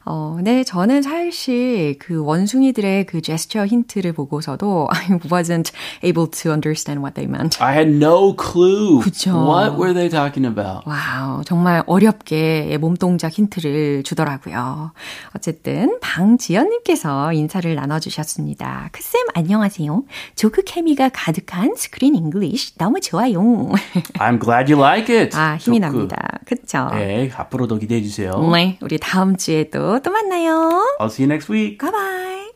어, 0.06 0.38
네, 0.42 0.64
저는 0.64 1.02
사실 1.02 1.98
그 2.00 2.24
원숭이들의 2.24 3.06
그 3.06 3.22
제스처 3.22 3.66
힌트를 3.66 4.14
보고서도 4.14 4.88
I 4.92 5.08
wasn't 5.30 5.72
able 6.04 6.30
to 6.32 6.52
understand 6.52 7.02
what 7.02 7.16
they 7.16 7.30
meant. 7.30 7.62
I 7.62 7.74
had 7.74 7.90
no 7.92 8.36
clue. 8.36 9.00
그쵸. 9.02 9.32
What 9.32 9.76
were 9.76 9.94
they 9.94 10.10
talking 10.10 10.46
about? 10.48 10.84
와우, 10.88 11.44
정말 11.44 11.84
어렵게 11.86 12.78
몸동작 12.80 13.32
힌트를 13.34 14.04
주더라고요. 14.04 14.92
어쨌든 15.36 15.98
방지연님께서 16.02 17.34
인사를 17.34 17.74
나눠주셨습니다. 17.76 18.90
크쌤 18.92 19.22
안녕하세요. 19.34 20.04
조크 20.36 20.64
케미가 20.64 21.10
가득한 21.14 21.76
Screen 21.76 22.16
English 22.16 22.76
너무 22.78 23.00
좋아요. 23.02 23.40
I'm 24.20 24.40
glad 24.40 24.72
you 24.72 24.82
like 24.82 25.14
it. 25.14 25.36
아, 25.38 25.56
힘이 25.58 25.80
조크. 25.80 25.86
납니다. 25.94 26.40
그쵸? 26.46 26.90
네, 26.94 27.30
앞으로도 27.36 27.78
기대해 27.78 28.02
주세요. 28.02 28.32
네, 28.54 28.78
우리 28.82 28.98
다음 28.98 29.36
주에도 29.36 30.00
또 30.00 30.12
만나요. 30.12 30.84
I'll 31.00 31.08
see 31.10 31.24
you 31.26 31.32
next 31.32 31.52
week. 31.52 31.78
바이바이. 31.78 32.52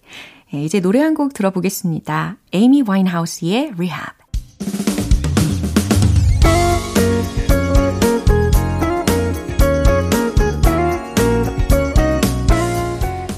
네, 0.53 0.63
이제 0.65 0.79
노래 0.79 0.99
한 1.01 1.13
곡 1.15 1.33
들어보겠습니다. 1.33 2.37
에이미 2.53 2.83
와인하우스의 2.85 3.71
Rehab. 3.77 4.21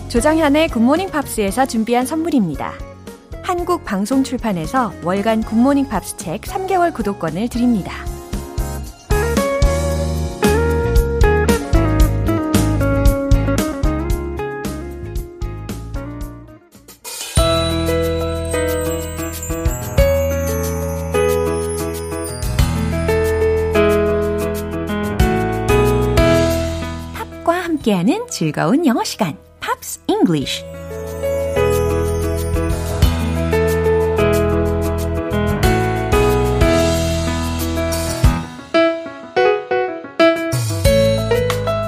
조정현의 0.09 0.69
Good 0.69 0.84
Morning 0.84 1.09
Pops에서 1.09 1.65
준비한 1.65 2.05
선물입니다. 2.05 2.73
한국 3.41 3.83
방송 3.83 4.23
출판에서 4.23 4.93
월간 5.03 5.41
Good 5.43 5.59
Morning 5.59 5.87
Pops 5.89 6.17
책 6.17 6.41
3개월 6.41 6.93
구독권을 6.93 7.49
드립니다. 7.49 7.93
즐거운 28.43 28.85
영어 28.85 29.05
시간, 29.05 29.37
Pops 29.61 30.01
English. 30.05 30.65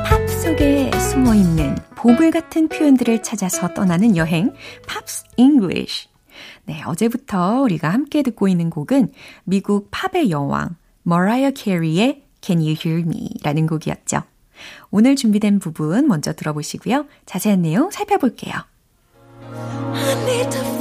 팝 0.05 0.29
속에 0.29 0.89
숨어 0.97 1.35
있는 1.35 1.75
보물 1.93 2.31
같은 2.31 2.69
표현들을 2.69 3.21
찾아서 3.21 3.73
떠나는 3.73 4.15
여행, 4.15 4.53
Pops 4.87 5.25
English. 5.35 6.07
네, 6.63 6.81
어제부터 6.85 7.63
우리가 7.63 7.89
함께 7.89 8.23
듣고 8.23 8.47
있는 8.47 8.69
곡은 8.69 9.11
미국 9.43 9.89
팝의 9.91 10.29
여왕, 10.31 10.77
머라이어 11.03 11.51
캐리의 11.51 12.23
Can 12.39 12.61
You 12.61 12.75
Hear 12.81 13.05
Me? 13.05 13.31
라는 13.43 13.67
곡이었죠. 13.67 14.21
오늘 14.91 15.15
준비된 15.15 15.59
부분 15.59 16.07
먼저 16.07 16.33
들어보시고요. 16.33 17.05
자세한 17.25 17.61
내용 17.61 17.91
살펴볼게요. 17.91 18.53
I 19.53 20.13
need 20.25 20.49
to 20.51 20.75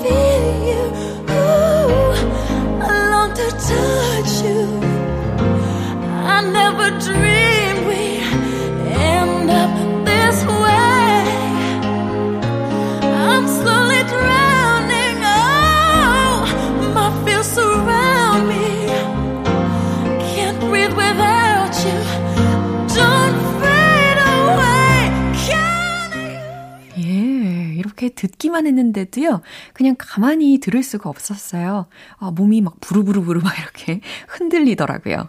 이렇게 28.05 28.15
듣기만 28.15 28.67
했는데도요, 28.67 29.41
그냥 29.73 29.95
가만히 29.99 30.59
들을 30.59 30.83
수가 30.83 31.09
없었어요. 31.09 31.87
아, 32.19 32.31
몸이 32.31 32.61
막 32.61 32.81
부르부르부르 32.81 33.41
막 33.41 33.59
이렇게 33.59 34.01
흔들리더라고요. 34.29 35.29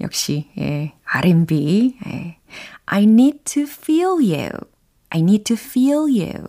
역시, 0.00 0.50
예, 0.58 0.94
R&B. 1.04 1.98
예. 2.06 2.36
I 2.86 3.04
need 3.04 3.40
to 3.44 3.62
feel 3.62 4.16
you. 4.20 4.50
I 5.10 5.20
need 5.20 5.44
to 5.44 5.56
feel 5.56 6.00
you. 6.00 6.46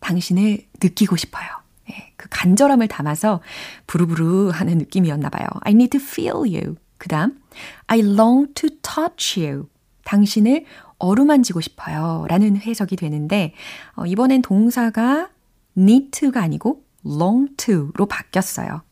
당신을 0.00 0.66
느끼고 0.82 1.16
싶어요. 1.16 1.46
예, 1.90 2.12
그 2.16 2.28
간절함을 2.30 2.88
담아서 2.88 3.40
부르부르 3.86 4.50
하는 4.50 4.78
느낌이었나 4.78 5.28
봐요. 5.28 5.46
I 5.62 5.72
need 5.72 5.98
to 5.98 6.04
feel 6.04 6.36
you. 6.36 6.76
그 6.98 7.08
다음, 7.08 7.40
I 7.86 8.00
long 8.00 8.52
to 8.54 8.68
touch 8.82 9.40
you. 9.40 9.68
당신을 10.04 10.64
어루만지고 11.00 11.60
싶어요. 11.60 12.26
라는 12.28 12.56
해석이 12.56 12.94
되는데, 12.96 13.54
어, 13.96 14.06
이번엔 14.06 14.42
동사가 14.42 15.30
need 15.76 16.10
to가 16.12 16.42
아니고 16.42 16.84
long 17.04 17.56
to로 17.56 18.06
바뀌었어요. 18.06 18.82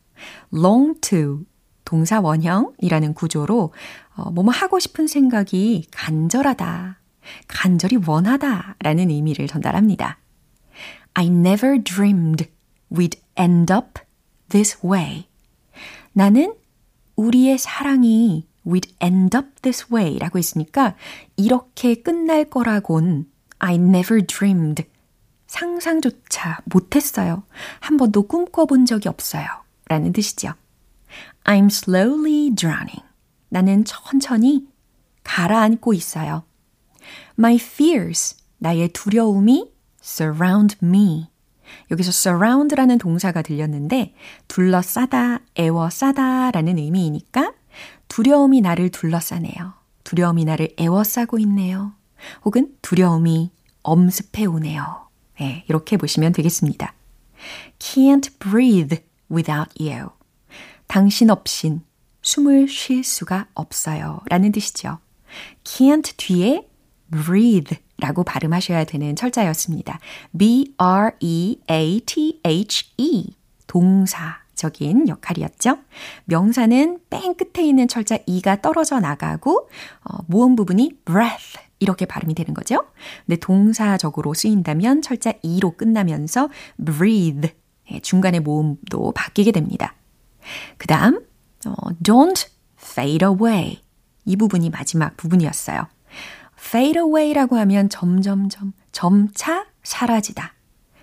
long 0.53 1.01
to, 1.01 1.45
동사 1.85 2.21
원형이라는 2.21 3.15
구조로, 3.15 3.73
어, 4.17 4.31
뭐뭐 4.31 4.51
하고 4.51 4.79
싶은 4.79 5.07
생각이 5.07 5.87
간절하다, 5.93 7.01
간절히 7.47 7.99
원하다 8.05 8.77
라는 8.81 9.11
의미를 9.11 9.47
전달합니다. 9.47 10.19
I 11.15 11.27
never 11.27 11.83
dreamed 11.83 12.49
we'd 12.91 13.19
end 13.39 13.73
up 13.73 14.01
this 14.49 14.79
way. 14.85 15.29
나는 16.13 16.55
우리의 17.17 17.59
사랑이 17.59 18.48
we'd 18.69 18.93
end 19.03 19.37
up 19.37 19.49
this 19.63 19.87
way 19.93 20.19
라고 20.19 20.39
했으니까 20.39 20.95
이렇게 21.37 21.95
끝날 21.95 22.45
거라곤 22.45 23.27
I 23.59 23.75
never 23.75 24.25
dreamed 24.25 24.85
상상조차 25.47 26.59
못했어요. 26.67 27.43
한 27.81 27.97
번도 27.97 28.29
꿈꿔본 28.29 28.87
적이 28.87 29.09
없어요. 29.09 29.47
라는 29.89 30.13
뜻이죠. 30.13 30.53
I'm 31.45 31.67
slowly 31.67 32.55
drowning. 32.55 33.03
나는 33.49 33.85
천천히 33.85 34.69
가라앉고 35.25 35.95
있어요. 35.95 36.45
My 37.39 37.57
fears, 37.57 38.37
나의 38.59 38.91
두려움이 38.91 39.73
surround 40.03 40.77
me. 40.83 41.29
여기서 41.91 42.11
surround라는 42.11 42.99
동사가 42.99 43.43
들렸는데 43.43 44.15
둘러싸다, 44.49 45.41
애워싸다 45.57 46.51
라는 46.51 46.79
의미이니까 46.79 47.53
두려움이 48.09 48.61
나를 48.61 48.91
둘러싸네요. 48.91 49.75
두려움이 50.05 50.45
나를 50.45 50.75
애워싸고 50.79 51.39
있네요. 51.41 51.93
혹은 52.45 52.75
두려움이 52.83 53.51
엄습해 53.83 54.47
오네요. 54.47 55.09
네, 55.39 55.65
이렇게 55.69 55.97
보시면 55.97 56.33
되겠습니다. 56.33 56.95
Can't 57.79 58.39
breathe 58.39 58.99
without 59.31 59.71
you. 59.81 60.09
당신 60.87 61.31
없인 61.31 61.83
숨을 62.23 62.69
쉴 62.69 63.05
수가 63.05 63.47
없어요. 63.55 64.21
라는 64.29 64.53
뜻이죠. 64.53 64.99
can't 65.65 66.15
뒤에 66.17 66.69
breathe 67.11 67.79
라고 67.99 68.25
발음하셔야 68.25 68.85
되는 68.85 69.17
철자였습니다. 69.17 69.99
B-R-E-A-T-H-E. 70.37 71.17
동사 73.67 74.39
적인 74.59 75.09
역할이었죠. 75.09 75.79
명사는 76.27 77.01
뺑 77.09 77.35
끝에 77.35 77.65
있는 77.67 77.89
철자 77.89 78.19
E가 78.27 78.61
떨어져 78.61 79.01
나가고, 79.01 79.71
어, 80.05 80.19
모음 80.27 80.57
부분이 80.57 80.99
breath. 81.05 81.59
이렇게 81.81 82.07
발음이 82.07 82.35
되는 82.35 82.55
거죠. 82.55 82.85
근데 83.25 83.39
동사적으로 83.39 84.35
쓰인다면 84.35 85.01
철자 85.01 85.33
E로 85.43 85.77
끝나면서 85.77 86.49
breathe. 86.85 87.53
예, 87.93 88.01
중간에 88.01 88.41
모음도 88.41 89.13
바뀌게 89.13 89.53
됩니다. 89.53 89.95
그 90.77 90.87
다음, 90.87 91.25
어, 91.67 91.73
don't 92.03 92.49
fade 92.79 93.27
away. 93.27 93.81
이 94.25 94.37
부분이 94.37 94.71
마지막 94.71 95.17
부분이었어요. 95.17 95.87
fade 96.59 97.01
away라고 97.01 97.57
하면 97.57 97.89
점점점, 97.89 98.73
점차 98.91 99.67
사라지다. 99.85 100.58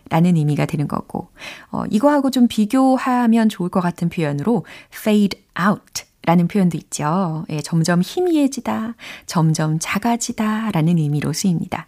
라는 0.09 0.35
의미가 0.35 0.65
되는 0.65 0.87
거고, 0.87 1.29
어, 1.71 1.83
이거하고 1.89 2.31
좀 2.31 2.47
비교하면 2.47 3.49
좋을 3.49 3.69
것 3.69 3.81
같은 3.81 4.09
표현으로 4.09 4.65
fade 4.93 5.41
out 5.59 6.03
라는 6.25 6.47
표현도 6.47 6.77
있죠. 6.77 7.45
예, 7.49 7.61
점점 7.61 8.01
희미해지다, 8.03 8.95
점점 9.25 9.77
작아지다 9.79 10.71
라는 10.71 10.97
의미로 10.97 11.33
쓰입니다. 11.33 11.87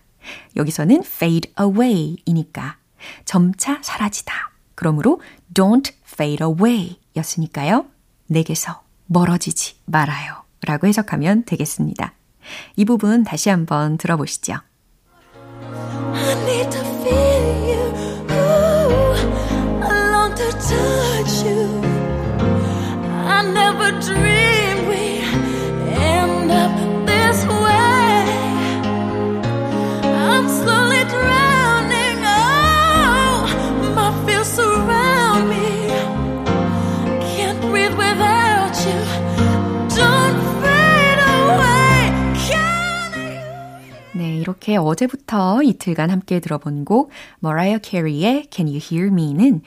여기서는 0.56 1.03
fade 1.06 1.51
away 1.60 2.17
이니까 2.25 2.77
점차 3.25 3.80
사라지다. 3.82 4.34
그러므로 4.75 5.21
don't 5.53 5.93
fade 6.06 6.45
away 6.45 6.99
였으니까요. 7.15 7.86
내게서 8.27 8.82
멀어지지 9.08 9.75
말아요. 9.86 10.43
라고 10.65 10.88
해석하면 10.88 11.45
되겠습니다. 11.45 12.13
이 12.75 12.86
부분 12.86 13.23
다시 13.23 13.49
한번 13.49 13.97
들어보시죠. 13.97 14.56
Touch 20.69 21.34
you. 21.45 21.63
I 23.36 23.39
never 23.60 23.91
dreamed 24.08 24.84
we 24.89 25.03
end 25.95 26.51
up 26.51 26.73
this 27.06 27.39
way. 27.45 28.25
I'm 30.03 30.47
slowly 30.60 31.03
drowning. 31.13 32.19
Oh, 32.25 33.47
my 33.95 34.12
fears 34.25 34.47
surround 34.47 35.49
me. 35.49 35.88
Can't 37.32 37.62
breathe 37.62 37.95
without 37.95 38.75
you. 38.88 38.99
Don't 39.95 40.39
fade 40.62 41.21
away. 41.38 41.97
Can 42.47 43.12
you? 43.15 43.39
네, 44.13 44.38
이렇게 44.38 44.75
어제부터 44.77 45.62
이틀간 45.63 46.10
함께 46.10 46.39
들어본 46.39 46.86
곡 46.86 47.12
머라이어 47.39 47.77
캐리의 47.80 48.47
Can 48.51 48.67
You 48.67 48.80
Hear 48.82 49.08
Me는 49.13 49.62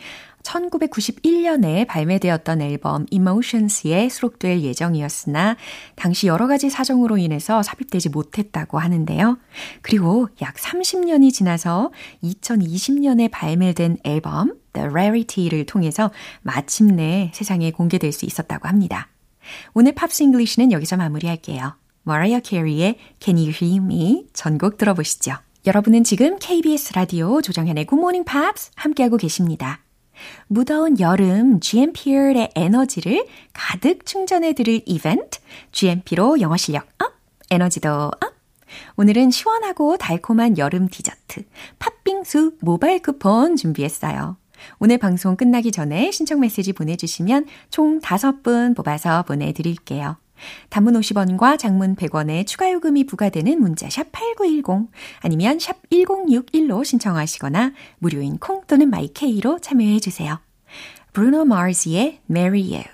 1991년에 0.51 1.87
발매되었던 1.87 2.61
앨범 2.63 3.07
Emotions에 3.11 4.09
수록될 4.09 4.63
예정이었으나 4.63 5.57
당시 5.95 6.27
여러 6.27 6.47
가지 6.47 6.71
사정으로 6.71 7.19
인해서 7.19 7.63
삽입되지 7.63 8.09
못했다고 8.09 8.79
하는데요. 8.79 9.39
그리고 9.83 10.29
약 10.43 10.55
30년이 10.55 11.33
지나서 11.33 11.93
2020년에 12.25 13.31
발매된 13.31 13.99
앨범 14.05 14.55
The 14.73 14.89
Rarity를 14.89 15.67
통해서 15.67 16.11
마침내 16.43 17.31
세상에 17.35 17.71
공개될 17.71 18.13
수 18.13 18.25
있었다고 18.25 18.69
합니다. 18.69 19.09
오늘 19.75 19.93
Pops 19.93 20.23
English는 20.23 20.73
여기서 20.73 20.97
마무리할게요. 20.97 21.75
머라이어 22.03 22.41
캐리의 22.41 22.97
Can 23.21 23.37
You 23.37 23.53
Hear 23.61 23.85
Me 23.85 24.27
전곡 24.33 24.79
들어보시죠. 24.79 25.35
여러분은 25.67 26.05
지금 26.05 26.39
KBS 26.39 26.95
라디오 26.95 27.43
조정현의 27.43 27.87
Good 27.87 28.01
Morning 28.01 28.25
Pops 28.25 28.71
함께하고 28.77 29.17
계십니다. 29.17 29.81
무더운 30.49 31.01
여름 31.01 31.61
GMP의 31.61 32.51
에너지를 32.55 33.27
가득 33.53 34.07
충전해 34.07 34.53
드릴 34.53 34.83
이벤트 34.87 35.41
GMP로 35.73 36.41
영어 36.41 36.57
실력 36.57 36.89
up, 36.99 37.13
에너지도 37.51 37.91
up. 37.91 38.35
오늘은 38.97 39.31
시원하고 39.31 39.97
달콤한 39.97 40.59
여름 40.59 40.89
디저트 40.89 41.45
팥빙수 41.79 42.53
모바일 42.61 43.03
쿠폰 43.03 43.57
준비했어요. 43.57 44.37
오늘 44.79 44.99
방송 44.99 45.37
끝나기 45.37 45.73
전에 45.73 46.11
신청 46.11 46.41
메시지 46.41 46.73
보내주시면 46.73 47.47
총 47.71 48.01
5분 48.01 48.77
뽑아서 48.77 49.23
보내드릴게요. 49.23 50.17
단문 50.69 50.95
50원과 50.95 51.59
장문 51.59 51.97
100원의 51.97 52.47
추가 52.47 52.71
요금이 52.73 53.05
부과되는 53.05 53.61
문자 53.61 53.89
샵 53.91 54.07
8910 54.13 54.91
아니면 55.21 55.59
샵 55.59 55.77
1061로 55.91 56.85
신청하시거나 56.85 57.73
무료인 57.99 58.39
콩 58.39 58.63
또는 58.67 58.91
마이케이로 58.91 59.61
참여해 59.61 60.01
주세요. 60.01 60.39
브루노 61.13 61.45
마르스의 61.45 62.21
Marry 62.31 62.63
You 62.63 62.85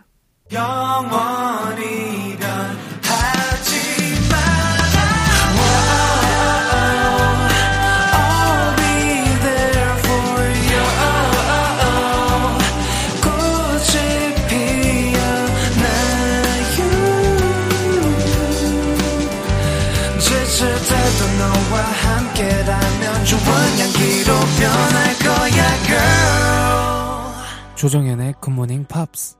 조정현의 27.75 28.35
굿모닝 28.41 28.87
팝스 28.87 29.37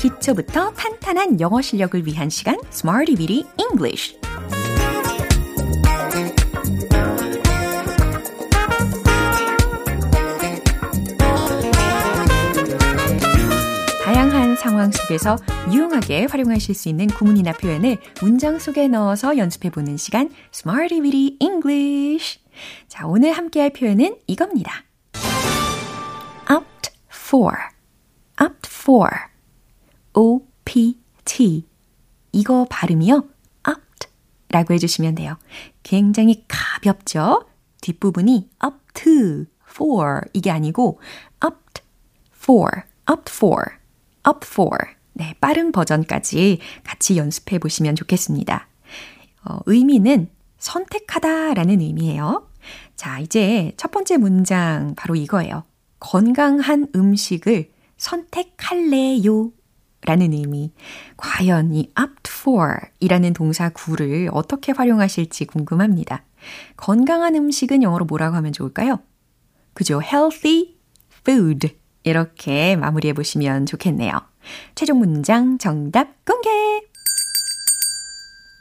기초부터 0.00 0.72
탄탄한 0.72 1.40
영어 1.40 1.60
실력을 1.60 2.06
위한 2.06 2.30
시간 2.30 2.56
Smarty 2.70 3.16
Bitty 3.16 3.44
English 3.58 4.21
속에서 15.12 15.36
유용하게 15.70 16.26
활용하실 16.26 16.74
수 16.74 16.88
있는 16.88 17.06
구문이나 17.06 17.52
표현을 17.52 17.98
문장 18.22 18.58
속에 18.58 18.88
넣어서 18.88 19.36
연습해보는 19.36 19.96
시간 19.96 20.30
Smarty 20.54 21.02
Bitty 21.02 21.36
English 21.40 22.40
자, 22.88 23.06
오늘 23.06 23.32
함께할 23.32 23.70
표현은 23.70 24.16
이겁니다. 24.26 24.84
opt 26.50 26.90
for, 27.10 27.52
opt 28.42 28.70
for, 28.70 29.10
O-P-T 30.14 31.66
이거 32.32 32.66
발음이요. 32.70 33.24
opt 33.68 34.08
라고 34.48 34.74
해주시면 34.74 35.14
돼요. 35.14 35.36
굉장히 35.82 36.44
가볍죠? 36.48 37.46
뒷부분이 37.80 38.50
up 38.64 38.76
to, 38.94 39.44
for 39.68 40.22
이게 40.32 40.50
아니고 40.50 41.00
opt 41.44 41.82
for, 42.34 42.84
opt 43.10 43.32
for, 43.32 43.62
opt 44.26 44.46
for 44.46 45.01
네, 45.14 45.34
빠른 45.40 45.72
버전까지 45.72 46.58
같이 46.84 47.16
연습해 47.16 47.58
보시면 47.58 47.94
좋겠습니다. 47.96 48.68
어, 49.44 49.58
의미는 49.66 50.28
선택하다 50.58 51.54
라는 51.54 51.80
의미예요. 51.80 52.48
자, 52.96 53.18
이제 53.18 53.72
첫 53.76 53.90
번째 53.90 54.16
문장 54.18 54.94
바로 54.96 55.16
이거예요. 55.16 55.64
건강한 55.98 56.88
음식을 56.94 57.70
선택할래요? 57.96 59.50
라는 60.04 60.32
의미. 60.32 60.72
과연 61.16 61.74
이 61.74 61.92
opt 62.00 62.30
for 62.30 62.76
이라는 62.98 63.32
동사 63.34 63.68
구를 63.68 64.28
어떻게 64.32 64.72
활용하실지 64.72 65.44
궁금합니다. 65.46 66.24
건강한 66.76 67.36
음식은 67.36 67.82
영어로 67.82 68.04
뭐라고 68.04 68.36
하면 68.36 68.52
좋을까요? 68.52 69.00
그죠? 69.74 70.00
healthy 70.02 70.76
food. 71.20 71.76
이렇게 72.02 72.74
마무리해 72.74 73.12
보시면 73.14 73.66
좋겠네요. 73.66 74.31
최종 74.74 74.98
문장 74.98 75.58
정답 75.58 76.24
공개! 76.24 76.50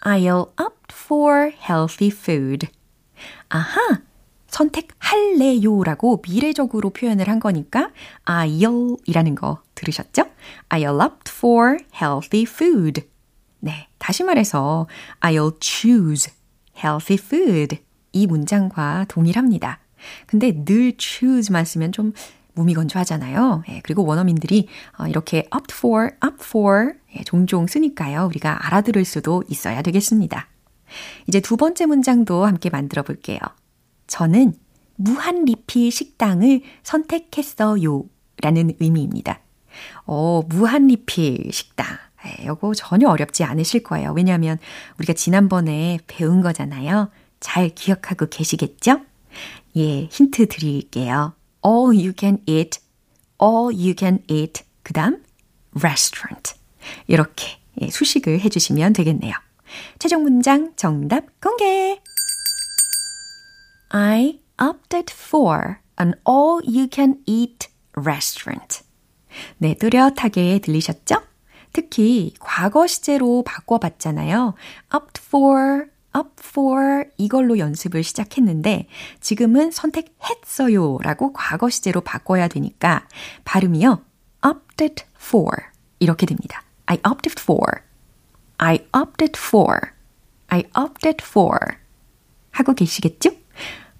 I'll 0.03 0.51
opt 0.59 0.93
for 0.93 1.51
healthy 1.51 2.07
food. 2.07 2.67
아하! 3.49 4.01
선택할래요 4.47 5.83
라고 5.83 6.21
미래적으로 6.27 6.89
표현을 6.89 7.29
한 7.29 7.39
거니까 7.39 7.91
I'll 8.25 8.99
이라는 9.05 9.35
거 9.35 9.61
들으셨죠? 9.75 10.25
I'll 10.69 11.01
opt 11.01 11.31
for 11.31 11.77
healthy 11.95 12.43
food. 12.43 13.03
네, 13.59 13.87
다시 13.97 14.23
말해서 14.23 14.87
I'll 15.21 15.55
choose 15.61 16.31
healthy 16.77 17.17
food. 17.21 17.79
이 18.11 18.27
문장과 18.27 19.05
동일합니다. 19.07 19.79
근데 20.25 20.65
늘 20.65 20.93
choose만 20.97 21.63
쓰면 21.63 21.91
좀 21.91 22.13
무미건조하잖아요. 22.53 23.63
예, 23.69 23.81
그리고 23.83 24.05
원어민들이 24.05 24.67
어, 24.97 25.07
이렇게 25.07 25.47
opt 25.55 25.73
for, 25.75 26.09
opt 26.25 26.43
for 26.43 26.93
예, 27.15 27.23
종종 27.23 27.67
쓰니까요. 27.67 28.25
우리가 28.25 28.67
알아들을 28.67 29.03
수도 29.05 29.43
있어야 29.47 29.81
되겠습니다. 29.81 30.47
이제 31.27 31.39
두 31.39 31.57
번째 31.57 31.85
문장도 31.85 32.45
함께 32.45 32.69
만들어 32.69 33.03
볼게요. 33.03 33.39
저는 34.07 34.53
무한 34.95 35.45
리필 35.45 35.91
식당을 35.91 36.61
선택했어요. 36.83 38.03
라는 38.41 38.71
의미입니다. 38.79 39.39
어, 40.05 40.41
무한 40.47 40.87
리필 40.87 41.51
식당. 41.51 41.87
예, 42.25 42.45
요거 42.45 42.73
전혀 42.75 43.07
어렵지 43.07 43.43
않으실 43.43 43.83
거예요. 43.83 44.13
왜냐하면 44.13 44.57
우리가 44.99 45.13
지난번에 45.13 45.99
배운 46.07 46.41
거잖아요. 46.41 47.09
잘 47.39 47.69
기억하고 47.69 48.27
계시겠죠? 48.29 49.01
예, 49.77 50.03
힌트 50.05 50.47
드릴게요. 50.47 51.33
All 51.63 51.93
you 51.93 52.13
can 52.17 52.39
eat, 52.47 52.79
all 53.41 53.71
you 53.71 53.93
can 53.97 54.23
eat. 54.29 54.63
그 54.83 54.93
다음, 54.93 55.23
restaurant. 55.75 56.55
이렇게 57.07 57.59
예, 57.81 57.89
수식을 57.89 58.39
해주시면 58.41 58.93
되겠네요. 58.93 59.33
최종 59.99 60.23
문장 60.23 60.73
정답 60.75 61.25
공개! 61.39 62.01
I 63.89 64.39
opted 64.61 65.13
for 65.13 65.77
an 65.99 66.13
all 66.27 66.61
you 66.65 66.87
can 66.91 67.21
eat 67.25 67.69
restaurant. 67.95 68.83
네, 69.57 69.75
뚜렷하게 69.75 70.59
들리셨죠? 70.59 71.21
특히 71.73 72.33
과거 72.39 72.87
시제로 72.87 73.43
바꿔봤잖아요. 73.43 74.55
opt 74.93 75.21
for, 75.23 75.85
opt 76.15 76.43
for 76.45 77.05
이걸로 77.17 77.57
연습을 77.57 78.03
시작했는데 78.03 78.87
지금은 79.19 79.71
선택했어요 79.71 80.97
라고 81.01 81.33
과거 81.33 81.69
시제로 81.69 82.01
바꿔야 82.01 82.47
되니까 82.47 83.07
발음이요. 83.45 84.03
opted 84.45 85.05
for 85.15 85.51
이렇게 85.99 86.25
됩니다. 86.25 86.63
I 86.85 86.97
opted 87.09 87.41
for. 87.41 87.63
I 88.57 88.79
opted 88.95 89.39
for. 89.39 89.79
I 90.47 90.63
opted 90.77 91.23
for. 91.23 91.57
하고 92.51 92.73
계시겠죠? 92.73 93.31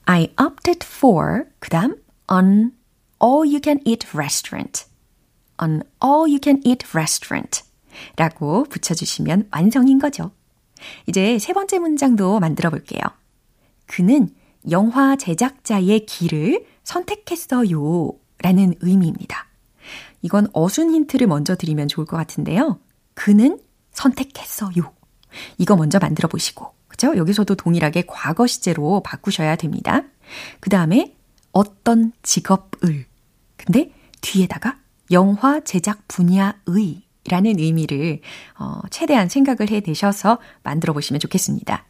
I 0.06 0.34
opted 0.42 0.86
for 0.86 1.46
그 1.60 1.70
다음 1.70 1.96
an 2.30 2.72
all 3.24 3.48
you 3.48 3.62
can 3.64 3.80
eat 3.86 4.08
restaurant. 4.14 4.86
an 5.62 5.84
all 6.04 6.30
you 6.30 6.40
can 6.44 6.62
eat 6.66 6.86
restaurant 6.94 7.64
라고 8.18 8.64
붙여주시면 8.66 9.50
완성인 9.52 10.00
거죠. 10.00 10.32
이제 11.08 11.40
세 11.40 11.54
번째 11.54 11.80
문장도 11.80 12.40
만들어 12.40 12.70
볼게요. 12.70 13.02
그는 13.88 14.30
영화 14.70 15.16
제작자의 15.16 16.06
길을 16.06 16.66
선택했어요. 16.84 18.12
라는 18.40 18.74
의미입니다. 18.80 19.48
이건 20.22 20.48
어순 20.54 20.92
힌트를 20.92 21.28
먼저 21.28 21.56
드리면 21.56 21.88
좋을 21.88 22.06
것 22.06 22.18
같은데요. 22.18 22.80
그는 23.14 23.60
선택했어요. 23.92 24.94
이거 25.58 25.76
먼저 25.76 26.00
만들어 26.00 26.28
보시고. 26.28 26.74
그죠? 26.88 27.16
여기서도 27.16 27.56
동일하게 27.56 28.04
과거 28.08 28.48
시제로 28.48 29.02
바꾸셔야 29.02 29.56
됩니다. 29.56 30.04
그 30.60 30.70
다음에 30.70 31.16
어떤 31.52 32.12
직업을. 32.22 33.06
근데 33.58 33.92
뒤에다가 34.22 34.78
영화 35.12 35.62
제작 35.62 36.08
분야의 36.08 37.04
라는 37.30 37.60
의미를 37.60 38.20
어, 38.58 38.82
최대한 38.90 39.30
생각을 39.30 39.70
해 39.70 39.82
내셔서 39.86 40.40
만들어 40.64 40.94
보시면 40.94 41.20
좋겠습니다. 41.20 41.86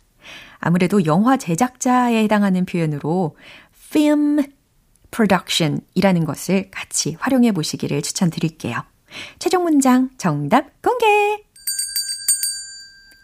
아무래도 0.60 1.06
영화 1.06 1.38
제작자에 1.38 2.24
해당하는 2.24 2.66
표현으로 2.66 3.36
film 3.74 4.44
production 5.10 5.82
이라는 5.94 6.26
것을 6.26 6.70
같이 6.72 7.18
활용해 7.20 7.52
보시기를 7.52 8.02
추천드릴게요. 8.02 8.84
최종 9.40 9.64
문장 9.64 10.10
정답 10.18 10.82
공개! 10.82 11.06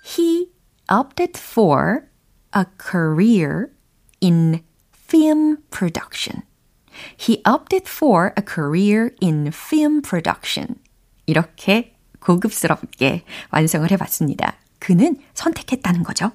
He 0.05 0.51
opted 0.91 1.33
for 1.37 2.07
a 2.55 2.63
career 2.79 3.67
in 4.21 4.61
film 4.93 5.57
production. 5.69 6.43
He 7.19 7.41
opted 7.47 7.89
for 7.89 8.33
a 8.37 8.43
career 8.43 9.11
in 9.21 9.47
film 9.47 10.01
production. 10.01 10.75
이렇게 11.25 11.96
고급스럽게 12.27 13.23
완성을 13.51 13.89
해봤습니다. 13.89 14.55
그는 14.79 15.15
선택했다는 15.33 16.03
거죠. 16.03 16.31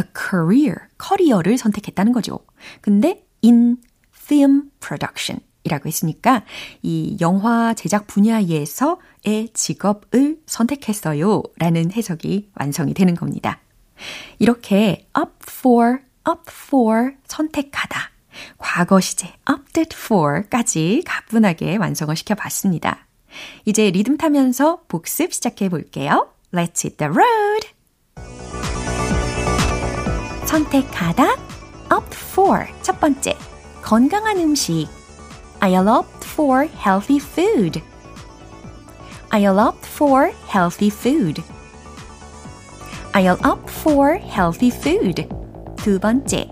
A 0.00 0.06
career, 0.16 0.76
커리어를 0.98 1.58
선택했다는 1.58 2.12
거죠. 2.12 2.38
근데 2.80 3.24
in 3.42 3.78
film 4.14 4.70
production 4.80 5.40
이라고 5.64 5.88
했으니까 5.88 6.44
이 6.82 7.16
영화 7.20 7.74
제작 7.74 8.06
분야에서의 8.06 9.50
직업을 9.52 10.38
선택했어요 10.46 11.42
라는 11.58 11.92
해석이 11.92 12.50
완성이 12.54 12.94
되는 12.94 13.14
겁니다. 13.14 13.60
이렇게 14.38 15.08
up 15.18 15.32
for, 15.42 15.98
up 16.28 16.42
for 16.48 17.14
선택하다. 17.26 18.10
과거 18.58 19.00
시제 19.00 19.32
opted 19.50 19.94
for까지 19.96 21.02
가뿐하게 21.04 21.76
완성을 21.76 22.14
시켜봤습니다. 22.16 23.06
이제 23.64 23.90
리듬 23.90 24.16
타면서 24.16 24.80
복습 24.88 25.32
시작해 25.32 25.68
볼게요. 25.68 26.28
Let's 26.52 26.84
hit 26.84 26.96
the 26.96 27.10
road! 27.10 27.68
선택하다, 30.46 31.24
opt 31.94 32.14
for. 32.14 32.66
첫 32.82 33.00
번째, 33.00 33.36
건강한 33.82 34.38
음식. 34.38 34.86
I'll 35.60 35.88
opt 35.88 36.26
for 36.26 36.68
healthy 36.76 37.18
food. 37.18 37.80
I'll 39.30 39.58
opt 39.58 39.86
for 39.86 40.32
healthy 40.46 40.90
food. 40.90 41.42
I'll 43.14 43.38
opt 43.46 43.70
for 43.70 44.18
healthy 44.18 44.70
food. 44.70 45.26
두 45.76 45.98
번째, 45.98 46.48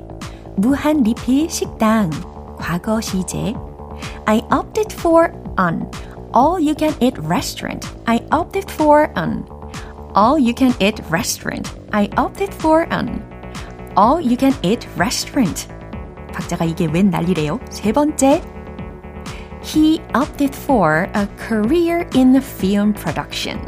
무한 0.56 1.02
리필 1.02 1.50
식당. 1.50 2.10
과거 2.58 3.00
시제. 3.00 3.54
I 4.24 4.42
opted 4.50 4.94
for 4.94 5.30
an 6.29 6.29
all-you-can-eat 6.33 7.17
restaurant. 7.19 7.85
I 8.07 8.21
opted 8.31 8.69
for 8.69 9.11
an 9.15 9.45
all-you-can-eat 10.13 11.01
restaurant. 11.09 11.73
I 11.93 12.09
opted 12.17 12.53
for 12.53 12.87
an 12.91 13.23
all-you-can-eat 13.95 14.87
restaurant. 14.97 15.67
박자가 16.33 16.65
이게 16.65 16.87
웬 16.87 17.09
난리래요? 17.09 17.59
세 17.69 17.91
번째. 17.91 18.41
He 19.63 20.01
opted 20.13 20.55
for 20.55 21.07
a 21.15 21.27
career 21.37 22.07
in 22.13 22.39
film 22.39 22.93
production. 22.93 23.59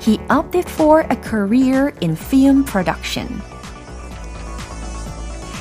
He 0.00 0.18
opted 0.28 0.68
for 0.68 1.00
a 1.10 1.16
career 1.16 1.92
in 2.00 2.16
film 2.16 2.64
production. 2.64 3.42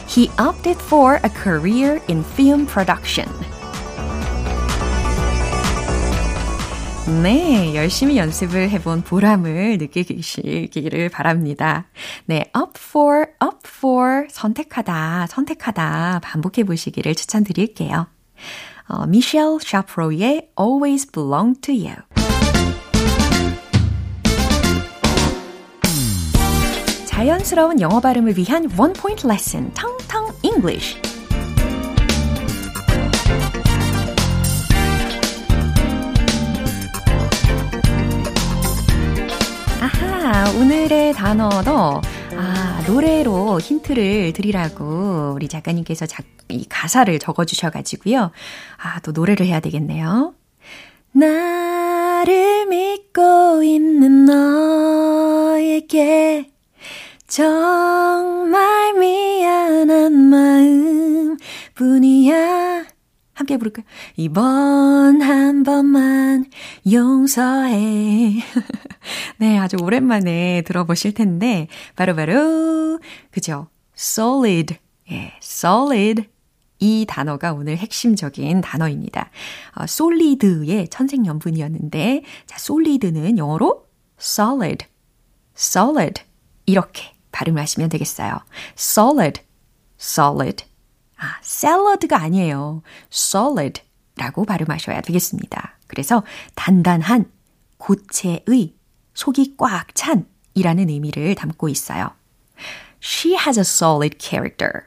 He 0.08 0.32
opted 0.40 0.78
for 0.78 1.20
a 1.24 1.30
career 1.30 2.02
in 2.08 2.24
film 2.24 2.66
production. 2.66 3.30
네, 7.07 7.75
열심히 7.75 8.17
연습을 8.17 8.71
해본 8.71 9.03
보람을 9.03 9.77
느끼시기를 9.77 11.11
바랍니다. 11.11 11.85
네, 12.25 12.51
up 12.57 12.73
for, 12.79 13.27
up 13.45 13.59
for, 13.67 14.27
선택하다, 14.31 15.27
선택하다 15.29 16.21
반복해 16.23 16.65
보시기를 16.65 17.15
추천드릴게요. 17.15 18.07
어, 18.89 19.07
미셸 19.07 19.59
샤프로의 19.61 20.49
Always 20.59 21.11
Belong 21.13 21.61
to 21.61 21.75
You. 21.75 21.97
자연스러운 27.05 27.83
영어 27.83 28.01
발음을 28.01 28.37
위한 28.39 28.69
원 28.79 28.95
포인트 28.95 29.27
레슨, 29.27 29.73
텅텅 29.75 30.33
English. 30.43 31.14
오늘의 40.57 41.15
단어도 41.15 42.01
아, 42.37 42.85
노래로 42.87 43.59
힌트를 43.61 44.33
드리라고 44.33 45.33
우리 45.35 45.49
작가님께서 45.49 46.07
작, 46.07 46.25
이 46.49 46.65
가사를 46.69 47.19
적어 47.19 47.45
주셔 47.45 47.71
가지고요. 47.71 48.31
아, 48.81 49.01
또 49.01 49.11
노래를 49.13 49.47
해야 49.47 49.59
되겠네요. 49.61 50.35
나를 51.13 52.67
믿고 52.67 53.63
있는 53.63 54.27
너에게 54.27 55.73
정말 57.27 58.95
미안한 58.95 60.13
마음 60.13 61.37
뿐이야. 61.75 62.85
함께 63.33 63.57
부를까요? 63.57 63.85
이번 64.17 65.21
한 65.21 65.65
번만 65.65 66.45
용서해. 66.91 68.35
네, 69.39 69.59
아주 69.59 69.77
오랜만에 69.81 70.63
들어보실 70.63 71.15
텐데, 71.15 71.69
바로바로, 71.97 72.33
바로, 72.33 73.01
그죠? 73.31 73.69
solid. 73.97 74.77
예, 75.11 75.33
solid. 75.43 76.29
이 76.81 77.07
단어가 77.09 77.53
오늘 77.53 77.77
핵심적인 77.77 78.61
단어입니다. 78.61 79.31
어, 79.77 79.85
solid의 79.85 80.89
천생연분이었는데, 80.89 82.23
자, 82.47 82.57
solid는 82.59 83.39
영어로 83.39 83.87
solid, 84.21 84.87
solid. 85.57 86.23
이렇게 86.67 87.15
발음을 87.33 87.61
하시면 87.63 87.89
되겠어요. 87.89 88.41
solid, 88.77 89.41
solid. 90.01 90.65
아, 91.17 91.39
샐러드가 91.43 92.21
아니에요. 92.21 92.83
solid 93.13 93.83
라고 94.17 94.45
발음하셔야 94.45 95.01
되겠습니다. 95.01 95.79
그래서 95.87 96.23
단단한, 96.55 97.31
고체의, 97.79 98.75
속이 99.15 99.57
꽉 99.57 99.95
찬 99.95 100.27
이라는 100.55 100.89
의미를 100.89 101.35
담고 101.35 101.69
있어요. 101.69 102.11
She 103.03 103.37
has 103.37 103.59
a 103.59 103.63
solid 103.63 104.17
character. 104.21 104.85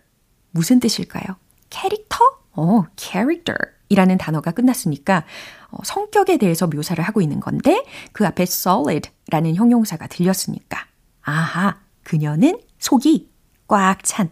무슨 0.51 0.79
뜻일까요? 0.79 1.35
캐릭터? 1.69 2.17
어, 2.53 2.85
character 2.97 3.57
이라는 3.89 4.17
단어가 4.17 4.51
끝났으니까 4.51 5.23
어, 5.69 5.77
성격에 5.83 6.37
대해서 6.37 6.67
묘사를 6.67 7.03
하고 7.03 7.21
있는 7.21 7.39
건데 7.39 7.83
그 8.13 8.25
앞에 8.25 8.43
solid 8.43 9.09
라는 9.29 9.55
형용사가 9.55 10.07
들렸으니까 10.07 10.85
아하, 11.21 11.79
그녀는 12.03 12.59
속이 12.79 13.29
꽉 13.67 14.03
찬, 14.03 14.31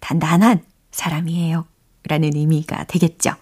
단단한 0.00 0.62
사람이에요. 0.92 1.66
라는 2.08 2.34
의미가 2.36 2.84
되겠죠. 2.84 3.32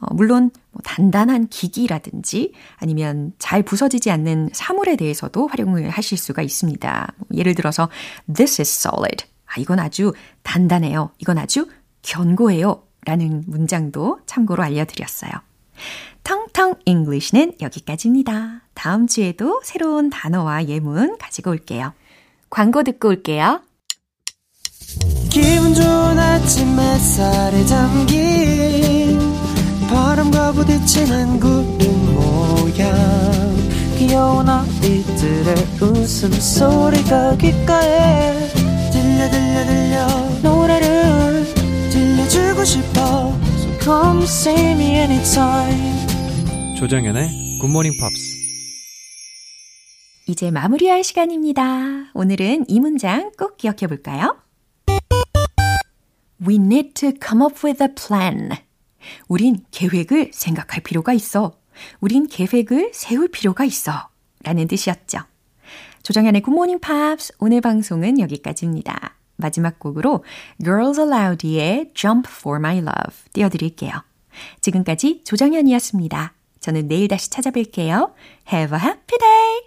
어, 0.00 0.14
물론 0.14 0.50
뭐 0.72 0.80
단단한 0.84 1.48
기기라든지 1.48 2.52
아니면 2.76 3.32
잘 3.38 3.62
부서지지 3.62 4.10
않는 4.10 4.50
사물에 4.52 4.96
대해서도 4.96 5.46
활용을 5.46 5.90
하실 5.90 6.18
수가 6.18 6.42
있습니다. 6.42 7.14
뭐 7.16 7.28
예를 7.34 7.54
들어서 7.54 7.88
This 8.32 8.62
is 8.62 8.88
solid. 8.88 9.26
아, 9.46 9.58
이건 9.58 9.78
아주 9.78 10.12
단단해요. 10.42 11.10
이건 11.18 11.38
아주 11.38 11.66
견고해요. 12.02 12.84
라는 13.04 13.42
문장도 13.46 14.20
참고로 14.26 14.62
알려드렸어요. 14.62 15.30
텅텅 16.22 16.74
English는 16.84 17.54
여기까지입니다. 17.60 18.62
다음 18.74 19.06
주에도 19.06 19.60
새로운 19.64 20.10
단어와 20.10 20.66
예문 20.66 21.16
가지고 21.18 21.50
올게요. 21.50 21.94
광고 22.50 22.82
듣고 22.82 23.08
올게요. 23.08 23.62
기분 25.30 25.74
좋은 25.74 26.18
아침 26.18 26.78
햇살에 26.78 27.64
담긴 27.64 28.89
바람과 29.90 30.52
부딪히는 30.52 31.40
구름 31.40 32.14
모양 32.14 32.94
귀여운 33.98 34.48
아이들의 34.48 35.54
웃음소리가 35.82 37.36
귓가에 37.36 38.48
들려 38.92 39.28
들려 39.30 39.66
들려 39.66 40.06
노래를 40.42 41.44
들려주고 41.90 42.64
싶어 42.64 43.36
So 43.58 43.78
come 43.82 44.22
see 44.22 44.70
me 44.72 44.86
anytime 44.94 46.76
조정연의 46.78 47.58
굿모닝 47.60 47.92
팝스 48.00 48.30
이제 50.28 50.52
마무리할 50.52 51.02
시간입니다. 51.02 52.12
오늘은 52.14 52.66
이 52.68 52.78
문장 52.78 53.32
꼭 53.36 53.56
기억해 53.56 53.88
볼까요? 53.88 54.36
We 56.46 56.54
need 56.54 56.94
to 56.94 57.10
come 57.20 57.42
up 57.44 57.66
with 57.66 57.82
a 57.82 57.88
plan. 57.92 58.69
우린 59.28 59.64
계획을 59.70 60.30
생각할 60.32 60.82
필요가 60.82 61.12
있어. 61.12 61.52
우린 62.00 62.26
계획을 62.26 62.90
세울 62.94 63.28
필요가 63.28 63.64
있어. 63.64 64.08
라는 64.42 64.68
뜻이었죠. 64.68 65.20
조정현의 66.02 66.42
Good 66.42 66.54
Morning 66.54 66.80
Pops 66.80 67.34
오늘 67.38 67.60
방송은 67.60 68.18
여기까지입니다. 68.20 69.16
마지막 69.36 69.78
곡으로 69.78 70.24
Girls 70.62 71.00
Aloud의 71.00 71.92
Jump 71.94 72.28
for 72.30 72.58
My 72.58 72.78
Love 72.78 73.16
띄워드릴게요. 73.32 73.92
지금까지 74.60 75.22
조정현이었습니다. 75.24 76.34
저는 76.60 76.88
내일 76.88 77.08
다시 77.08 77.30
찾아뵐게요. 77.30 78.12
Have 78.52 78.76
a 78.76 78.84
happy 78.84 79.18
day! 79.18 79.60